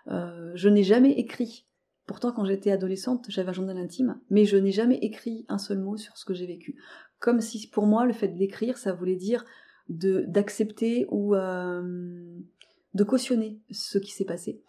Euh, 0.08 0.52
je 0.54 0.68
n'ai 0.68 0.82
jamais 0.82 1.12
écrit. 1.12 1.66
Pourtant, 2.06 2.32
quand 2.32 2.44
j'étais 2.44 2.70
adolescente, 2.72 3.26
j'avais 3.28 3.50
un 3.50 3.54
journal 3.54 3.78
intime, 3.78 4.20
mais 4.28 4.44
je 4.44 4.56
n'ai 4.56 4.72
jamais 4.72 4.96
écrit 4.96 5.46
un 5.48 5.58
seul 5.58 5.78
mot 5.78 5.96
sur 5.96 6.18
ce 6.18 6.24
que 6.24 6.34
j'ai 6.34 6.46
vécu. 6.46 6.76
Comme 7.18 7.40
si, 7.40 7.70
pour 7.70 7.86
moi, 7.86 8.04
le 8.04 8.12
fait 8.12 8.28
d'écrire, 8.28 8.76
ça 8.76 8.92
voulait 8.92 9.16
dire 9.16 9.44
d'accepter 9.88 11.06
ou 11.10 11.34
de 12.94 13.05
cautionner 13.05 13.61
ce 13.70 13.98
qui 13.98 14.12
s'est 14.12 14.24
passé, 14.24 14.62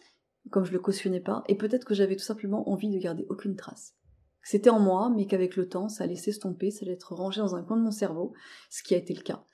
comme 0.49 0.65
je 0.65 0.73
le 0.73 0.79
cautionnais 0.79 1.19
pas, 1.19 1.43
et 1.47 1.55
peut-être 1.55 1.85
que 1.85 1.93
j'avais 1.93 2.15
tout 2.15 2.23
simplement 2.23 2.69
envie 2.69 2.89
de 2.89 2.99
garder 2.99 3.25
aucune 3.29 3.55
trace. 3.55 3.95
C'était 4.43 4.71
en 4.71 4.79
moi, 4.79 5.11
mais 5.15 5.27
qu'avec 5.27 5.55
le 5.55 5.67
temps, 5.67 5.87
ça 5.87 6.03
allait 6.03 6.15
s'estomper, 6.15 6.71
ça 6.71 6.83
allait 6.83 6.93
être 6.93 7.13
rangé 7.13 7.41
dans 7.41 7.55
un 7.55 7.63
coin 7.63 7.77
de 7.77 7.83
mon 7.83 7.91
cerveau, 7.91 8.33
ce 8.69 8.81
qui 8.81 8.95
a 8.95 8.97
été 8.97 9.13
le 9.13 9.21
cas. 9.21 9.45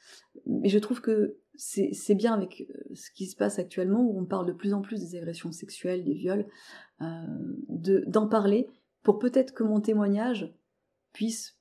Mais 0.46 0.70
je 0.70 0.80
trouve 0.80 1.02
que 1.02 1.40
c'est 1.56 2.16
bien 2.16 2.34
avec 2.34 2.62
euh, 2.62 2.96
ce 2.96 3.12
qui 3.12 3.26
se 3.26 3.36
passe 3.36 3.60
actuellement, 3.60 4.02
où 4.02 4.20
on 4.20 4.26
parle 4.26 4.46
de 4.46 4.54
plus 4.54 4.74
en 4.74 4.82
plus 4.82 5.00
des 5.02 5.18
agressions 5.18 5.52
sexuelles, 5.52 6.06
des 6.06 6.14
viols, 6.14 6.48
euh, 7.02 7.06
d'en 7.68 8.28
parler, 8.28 8.70
pour 9.04 9.20
peut-être 9.20 9.54
que 9.54 9.64
mon 9.64 9.82
témoignage 9.82 10.54
puisse 11.12 11.58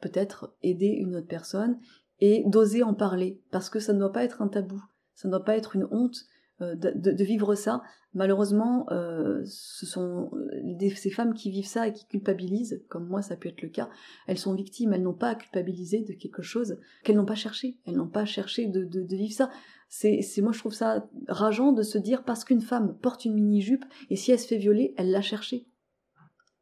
peut-être 0.00 0.56
aider 0.62 0.88
une 0.88 1.16
autre 1.16 1.28
personne, 1.28 1.78
et 2.20 2.42
d'oser 2.46 2.82
en 2.82 2.94
parler, 2.94 3.40
parce 3.50 3.70
que 3.70 3.80
ça 3.80 3.92
ne 3.92 3.98
doit 3.98 4.12
pas 4.12 4.24
être 4.24 4.42
un 4.42 4.48
tabou, 4.48 4.82
ça 5.14 5.28
ne 5.28 5.32
doit 5.32 5.44
pas 5.44 5.56
être 5.56 5.76
une 5.76 5.86
honte, 5.90 6.24
euh, 6.60 6.76
de, 6.76 7.24
vivre 7.24 7.56
ça. 7.56 7.82
Malheureusement, 8.12 8.86
euh, 8.92 9.42
ce 9.44 9.86
sont 9.86 10.30
euh, 10.34 10.90
ces 10.94 11.10
femmes 11.10 11.34
qui 11.34 11.50
vivent 11.50 11.66
ça 11.66 11.88
et 11.88 11.92
qui 11.92 12.06
culpabilisent, 12.06 12.80
comme 12.88 13.08
moi 13.08 13.22
ça 13.22 13.34
peut 13.34 13.48
être 13.48 13.60
le 13.60 13.68
cas, 13.68 13.90
elles 14.28 14.38
sont 14.38 14.54
victimes, 14.54 14.92
elles 14.92 15.02
n'ont 15.02 15.14
pas 15.14 15.30
à 15.30 15.34
culpabiliser 15.34 16.02
de 16.02 16.12
quelque 16.12 16.42
chose 16.42 16.78
qu'elles 17.02 17.16
n'ont 17.16 17.24
pas 17.24 17.34
cherché, 17.34 17.76
elles 17.86 17.96
n'ont 17.96 18.06
pas 18.06 18.24
cherché 18.24 18.68
de, 18.68 19.00
vivre 19.16 19.32
ça. 19.32 19.50
C'est, 19.88 20.22
moi 20.42 20.52
je 20.52 20.60
trouve 20.60 20.72
ça 20.74 21.08
rageant 21.26 21.72
de 21.72 21.82
se 21.82 21.98
dire 21.98 22.22
parce 22.22 22.44
qu'une 22.44 22.60
femme 22.60 22.96
porte 22.98 23.24
une 23.24 23.34
mini-jupe 23.34 23.84
et 24.10 24.14
si 24.14 24.30
elle 24.30 24.38
se 24.38 24.46
fait 24.46 24.58
violer, 24.58 24.94
elle 24.96 25.10
l'a 25.10 25.22
cherché. 25.22 25.66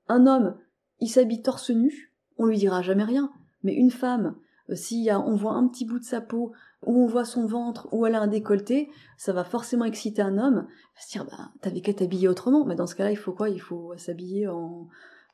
Un 0.09 0.27
homme, 0.27 0.57
il 1.01 1.09
s'habille 1.09 1.43
torse 1.43 1.69
nu, 1.69 2.15
on 2.39 2.47
lui 2.47 2.57
dira 2.57 2.81
jamais 2.81 3.05
rien, 3.05 3.31
mais 3.63 3.75
une 3.75 3.91
femme, 3.91 4.37
si 4.75 5.09
on 5.11 5.35
voit 5.35 5.53
un 5.53 5.67
petit 5.69 5.85
bout 5.85 5.99
de 5.99 6.05
sa 6.05 6.21
peau, 6.21 6.53
où 6.85 7.03
on 7.03 7.07
voit 7.07 7.25
son 7.25 7.47
ventre, 7.47 7.89
où 7.93 8.07
elle 8.07 8.15
a 8.15 8.21
un 8.21 8.27
décolleté, 8.27 8.91
ça 9.17 9.33
va 9.33 9.45
forcément 9.45 9.85
exciter 9.85 10.23
un 10.23 10.39
homme. 10.39 10.67
Il 10.69 10.97
va 10.97 11.01
se 11.01 11.11
dire, 11.11 11.25
bah, 11.25 11.51
t'avais 11.61 11.81
qu'à 11.81 11.95
t'habiller 11.95 12.29
autrement. 12.29 12.65
Mais 12.65 12.75
dans 12.75 12.87
ce 12.87 12.95
cas-là, 12.95 13.13
il 13.13 13.17
faut 13.17 13.33
quoi? 13.33 13.51
Il 13.51 13.61
faut 13.61 13.95
s'habiller 13.97 14.49
en, 14.49 14.89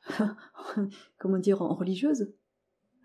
comment 1.19 1.37
dire, 1.37 1.61
en 1.61 1.73
religieuse. 1.73 2.31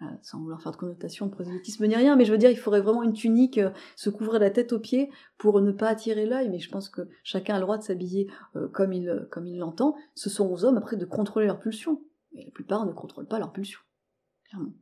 Euh, 0.02 0.06
sans 0.22 0.40
vouloir 0.40 0.60
faire 0.60 0.72
de 0.72 0.76
connotation 0.76 1.26
de 1.26 1.30
prosélytisme 1.30 1.86
ni 1.86 1.94
rien, 1.94 2.16
mais 2.16 2.24
je 2.24 2.32
veux 2.32 2.38
dire, 2.38 2.50
il 2.50 2.58
faudrait 2.58 2.80
vraiment 2.80 3.04
une 3.04 3.12
tunique, 3.12 3.58
euh, 3.58 3.70
se 3.94 4.10
couvrir 4.10 4.40
la 4.40 4.50
tête 4.50 4.72
aux 4.72 4.80
pieds 4.80 5.08
pour 5.38 5.60
ne 5.60 5.70
pas 5.70 5.88
attirer 5.88 6.26
l'œil, 6.26 6.48
mais 6.48 6.58
je 6.58 6.68
pense 6.68 6.88
que 6.88 7.02
chacun 7.22 7.54
a 7.54 7.58
le 7.58 7.62
droit 7.62 7.78
de 7.78 7.84
s'habiller 7.84 8.28
euh, 8.56 8.66
comme 8.66 8.92
il 8.92 9.06
l'entend. 9.56 9.94
Ce 10.16 10.28
sont 10.28 10.50
aux 10.50 10.64
hommes 10.64 10.78
après 10.78 10.96
de 10.96 11.04
contrôler 11.04 11.46
leur 11.46 11.60
pulsion. 11.60 12.02
Mais 12.32 12.44
la 12.44 12.50
plupart 12.50 12.84
ne 12.86 12.92
contrôlent 12.92 13.28
pas 13.28 13.38
leur 13.38 13.52
pulsion, 13.52 13.78
clairement 14.48 14.72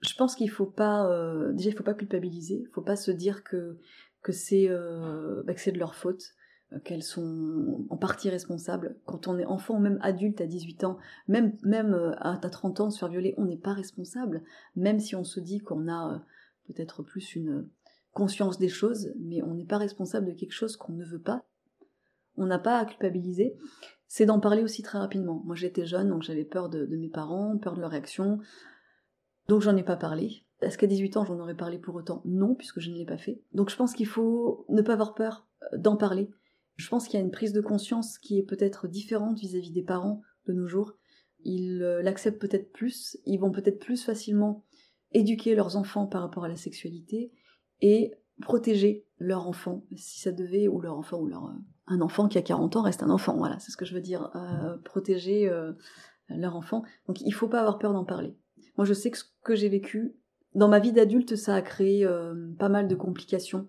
je 0.00 0.14
pense 0.14 0.34
qu'il 0.34 0.50
faut 0.50 0.66
pas 0.66 1.10
euh, 1.10 1.52
déjà 1.52 1.70
il 1.70 1.76
faut 1.76 1.84
pas 1.84 1.94
culpabiliser, 1.94 2.60
il 2.60 2.68
faut 2.72 2.82
pas 2.82 2.96
se 2.96 3.10
dire 3.10 3.44
que 3.44 3.78
que 4.22 4.32
c'est 4.32 4.68
euh, 4.68 5.42
bah, 5.44 5.54
de 5.54 5.78
leur 5.78 5.94
faute, 5.94 6.34
euh, 6.72 6.78
qu'elles 6.80 7.02
sont 7.02 7.86
en 7.88 7.96
partie 7.96 8.28
responsables. 8.28 8.96
Quand 9.06 9.28
on 9.28 9.38
est 9.38 9.44
enfant 9.46 9.76
ou 9.76 9.80
même 9.80 9.98
adulte 10.02 10.40
à 10.40 10.46
18 10.46 10.84
ans, 10.84 10.98
même 11.28 11.56
même 11.62 12.14
à 12.18 12.36
30 12.36 12.80
ans 12.80 12.90
se 12.90 12.98
faire 12.98 13.08
violer, 13.08 13.34
on 13.38 13.44
n'est 13.44 13.56
pas 13.56 13.72
responsable, 13.72 14.42
même 14.74 15.00
si 15.00 15.16
on 15.16 15.24
se 15.24 15.40
dit 15.40 15.60
qu'on 15.60 15.88
a 15.88 16.22
peut-être 16.66 17.02
plus 17.02 17.34
une 17.34 17.68
conscience 18.12 18.58
des 18.58 18.68
choses, 18.68 19.12
mais 19.18 19.42
on 19.42 19.54
n'est 19.54 19.66
pas 19.66 19.78
responsable 19.78 20.26
de 20.26 20.32
quelque 20.32 20.52
chose 20.52 20.76
qu'on 20.76 20.92
ne 20.92 21.04
veut 21.04 21.20
pas. 21.20 21.44
On 22.38 22.46
n'a 22.46 22.58
pas 22.58 22.78
à 22.78 22.84
culpabiliser. 22.84 23.56
C'est 24.08 24.26
d'en 24.26 24.40
parler 24.40 24.62
aussi 24.62 24.82
très 24.82 24.98
rapidement. 24.98 25.42
Moi 25.44 25.54
j'étais 25.54 25.86
jeune, 25.86 26.10
donc 26.10 26.22
j'avais 26.22 26.44
peur 26.44 26.68
de 26.68 26.84
mes 26.96 27.08
parents, 27.08 27.56
peur 27.58 27.74
de 27.74 27.80
leur 27.80 27.90
réaction, 27.90 28.40
donc 29.48 29.62
j'en 29.62 29.76
ai 29.76 29.82
pas 29.82 29.96
parlé. 29.96 30.44
Est-ce 30.60 30.78
qu'à 30.78 30.86
18 30.86 31.16
ans 31.16 31.24
j'en 31.24 31.38
aurais 31.38 31.54
parlé 31.54 31.78
pour 31.78 31.94
autant? 31.94 32.22
Non, 32.24 32.54
puisque 32.54 32.80
je 32.80 32.90
ne 32.90 32.96
l'ai 32.96 33.04
pas 33.04 33.18
fait. 33.18 33.40
Donc 33.52 33.70
je 33.70 33.76
pense 33.76 33.92
qu'il 33.92 34.06
faut 34.06 34.64
ne 34.68 34.82
pas 34.82 34.94
avoir 34.94 35.14
peur 35.14 35.46
euh, 35.62 35.78
d'en 35.78 35.96
parler. 35.96 36.30
Je 36.76 36.88
pense 36.88 37.06
qu'il 37.06 37.18
y 37.18 37.22
a 37.22 37.24
une 37.24 37.30
prise 37.30 37.52
de 37.52 37.60
conscience 37.60 38.18
qui 38.18 38.38
est 38.38 38.42
peut-être 38.42 38.88
différente 38.88 39.38
vis-à-vis 39.38 39.70
des 39.70 39.82
parents 39.82 40.22
de 40.46 40.52
nos 40.52 40.66
jours. 40.66 40.94
Ils 41.44 41.82
euh, 41.82 42.02
l'acceptent 42.02 42.40
peut-être 42.40 42.72
plus, 42.72 43.16
ils 43.24 43.38
vont 43.38 43.50
peut-être 43.50 43.78
plus 43.78 44.02
facilement 44.02 44.64
éduquer 45.12 45.54
leurs 45.54 45.76
enfants 45.76 46.06
par 46.06 46.22
rapport 46.22 46.44
à 46.44 46.48
la 46.48 46.56
sexualité 46.56 47.32
et 47.80 48.12
protéger 48.42 49.06
leur 49.18 49.46
enfant, 49.46 49.84
si 49.94 50.20
ça 50.20 50.32
devait, 50.32 50.68
ou 50.68 50.80
leur 50.80 50.98
enfant, 50.98 51.18
ou 51.18 51.26
leur... 51.26 51.46
Euh, 51.46 51.52
un 51.86 52.00
enfant 52.00 52.26
qui 52.28 52.36
a 52.36 52.42
40 52.42 52.76
ans 52.76 52.82
reste 52.82 53.04
un 53.04 53.10
enfant, 53.10 53.36
voilà, 53.36 53.60
c'est 53.60 53.70
ce 53.70 53.76
que 53.76 53.84
je 53.84 53.94
veux 53.94 54.00
dire, 54.00 54.32
protéger 54.84 55.48
leur 56.28 56.56
enfant. 56.56 56.82
Donc 57.06 57.20
il 57.20 57.30
faut 57.30 57.46
pas 57.46 57.60
avoir 57.60 57.78
peur 57.78 57.92
d'en 57.92 58.04
parler. 58.04 58.36
Moi, 58.76 58.84
je 58.84 58.94
sais 58.94 59.10
que 59.10 59.18
ce 59.18 59.24
que 59.42 59.54
j'ai 59.54 59.68
vécu, 59.68 60.14
dans 60.54 60.68
ma 60.68 60.78
vie 60.78 60.92
d'adulte, 60.92 61.36
ça 61.36 61.54
a 61.54 61.62
créé 61.62 62.04
euh, 62.04 62.34
pas 62.58 62.68
mal 62.68 62.88
de 62.88 62.94
complications 62.94 63.68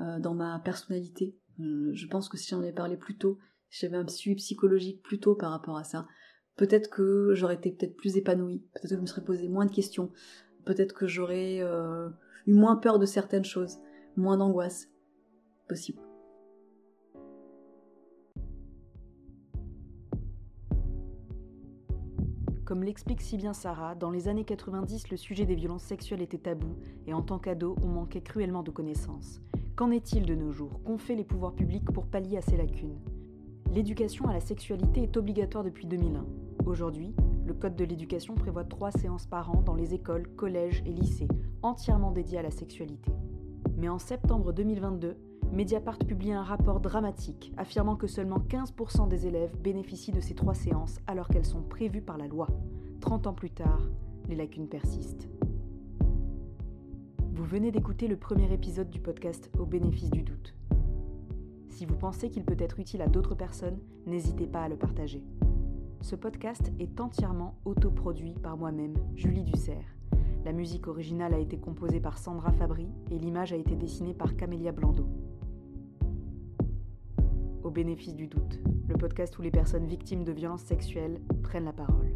euh, 0.00 0.18
dans 0.18 0.34
ma 0.34 0.58
personnalité. 0.60 1.36
Euh, 1.60 1.90
je 1.92 2.06
pense 2.06 2.28
que 2.28 2.36
si 2.36 2.48
j'en 2.50 2.60
avais 2.60 2.72
parlé 2.72 2.96
plus 2.96 3.16
tôt, 3.16 3.38
si 3.70 3.80
j'avais 3.80 3.96
un 3.96 4.06
suivi 4.06 4.36
psychologique 4.36 5.02
plus 5.02 5.18
tôt 5.18 5.34
par 5.34 5.50
rapport 5.50 5.76
à 5.76 5.84
ça, 5.84 6.06
peut-être 6.56 6.90
que 6.90 7.32
j'aurais 7.34 7.54
été 7.54 7.70
peut-être 7.70 7.96
plus 7.96 8.16
épanouie, 8.16 8.64
peut-être 8.74 8.90
que 8.90 8.96
je 8.96 9.00
me 9.00 9.06
serais 9.06 9.24
posé 9.24 9.48
moins 9.48 9.66
de 9.66 9.72
questions, 9.72 10.10
peut-être 10.64 10.94
que 10.94 11.06
j'aurais 11.06 11.58
eu 12.46 12.54
moins 12.54 12.76
peur 12.76 12.98
de 12.98 13.06
certaines 13.06 13.44
choses, 13.44 13.78
moins 14.16 14.36
d'angoisse. 14.36 14.88
Possible. 15.68 16.05
Comme 22.76 22.84
l'explique 22.84 23.22
si 23.22 23.38
bien 23.38 23.54
Sarah, 23.54 23.94
dans 23.94 24.10
les 24.10 24.28
années 24.28 24.44
90, 24.44 25.08
le 25.08 25.16
sujet 25.16 25.46
des 25.46 25.54
violences 25.54 25.84
sexuelles 25.84 26.20
était 26.20 26.36
tabou 26.36 26.76
et 27.06 27.14
en 27.14 27.22
tant 27.22 27.38
qu'ado, 27.38 27.74
on 27.82 27.86
manquait 27.86 28.20
cruellement 28.20 28.62
de 28.62 28.70
connaissances. 28.70 29.40
Qu'en 29.76 29.90
est-il 29.90 30.26
de 30.26 30.34
nos 30.34 30.52
jours 30.52 30.82
Qu'ont 30.84 30.98
fait 30.98 31.14
les 31.14 31.24
pouvoirs 31.24 31.54
publics 31.54 31.90
pour 31.90 32.04
pallier 32.04 32.36
à 32.36 32.42
ces 32.42 32.58
lacunes 32.58 32.98
L'éducation 33.72 34.28
à 34.28 34.34
la 34.34 34.40
sexualité 34.40 35.04
est 35.04 35.16
obligatoire 35.16 35.64
depuis 35.64 35.86
2001. 35.86 36.26
Aujourd'hui, 36.66 37.14
le 37.46 37.54
Code 37.54 37.76
de 37.76 37.84
l'éducation 37.86 38.34
prévoit 38.34 38.64
trois 38.64 38.90
séances 38.90 39.26
par 39.26 39.50
an 39.50 39.62
dans 39.62 39.74
les 39.74 39.94
écoles, 39.94 40.28
collèges 40.36 40.82
et 40.84 40.92
lycées, 40.92 41.28
entièrement 41.62 42.10
dédiées 42.10 42.40
à 42.40 42.42
la 42.42 42.50
sexualité. 42.50 43.10
Mais 43.78 43.88
en 43.88 43.98
septembre 43.98 44.52
2022, 44.52 45.16
Mediapart 45.52 45.98
publie 45.98 46.32
un 46.32 46.42
rapport 46.42 46.80
dramatique 46.80 47.52
affirmant 47.56 47.96
que 47.96 48.06
seulement 48.06 48.38
15% 48.38 49.08
des 49.08 49.26
élèves 49.26 49.56
bénéficient 49.60 50.12
de 50.12 50.20
ces 50.20 50.34
trois 50.34 50.54
séances 50.54 51.00
alors 51.06 51.28
qu'elles 51.28 51.46
sont 51.46 51.62
prévues 51.62 52.02
par 52.02 52.18
la 52.18 52.26
loi. 52.26 52.48
30 53.00 53.26
ans 53.26 53.34
plus 53.34 53.50
tard, 53.50 53.80
les 54.28 54.36
lacunes 54.36 54.68
persistent. 54.68 55.28
Vous 57.32 57.44
venez 57.44 57.70
d'écouter 57.70 58.08
le 58.08 58.16
premier 58.16 58.52
épisode 58.52 58.90
du 58.90 59.00
podcast 59.00 59.50
Au 59.58 59.66
bénéfice 59.66 60.10
du 60.10 60.22
doute. 60.22 60.54
Si 61.68 61.84
vous 61.84 61.96
pensez 61.96 62.30
qu'il 62.30 62.44
peut 62.44 62.56
être 62.58 62.80
utile 62.80 63.02
à 63.02 63.08
d'autres 63.08 63.34
personnes, 63.34 63.78
n'hésitez 64.06 64.46
pas 64.46 64.62
à 64.62 64.68
le 64.68 64.76
partager. 64.76 65.22
Ce 66.00 66.16
podcast 66.16 66.72
est 66.78 67.00
entièrement 67.00 67.58
autoproduit 67.64 68.34
par 68.42 68.56
moi-même, 68.56 68.96
Julie 69.14 69.42
Dussert. 69.42 69.96
La 70.44 70.52
musique 70.52 70.86
originale 70.86 71.34
a 71.34 71.38
été 71.38 71.58
composée 71.58 72.00
par 72.00 72.18
Sandra 72.18 72.52
Fabry 72.52 72.86
et 73.10 73.18
l'image 73.18 73.52
a 73.52 73.56
été 73.56 73.74
dessinée 73.74 74.14
par 74.14 74.36
Camélia 74.36 74.72
Blando. 74.72 75.06
Au 77.66 77.70
bénéfice 77.70 78.14
du 78.14 78.28
doute, 78.28 78.60
le 78.88 78.94
podcast 78.94 79.36
où 79.40 79.42
les 79.42 79.50
personnes 79.50 79.88
victimes 79.88 80.22
de 80.22 80.30
violences 80.30 80.62
sexuelles 80.62 81.20
prennent 81.42 81.64
la 81.64 81.72
parole. 81.72 82.14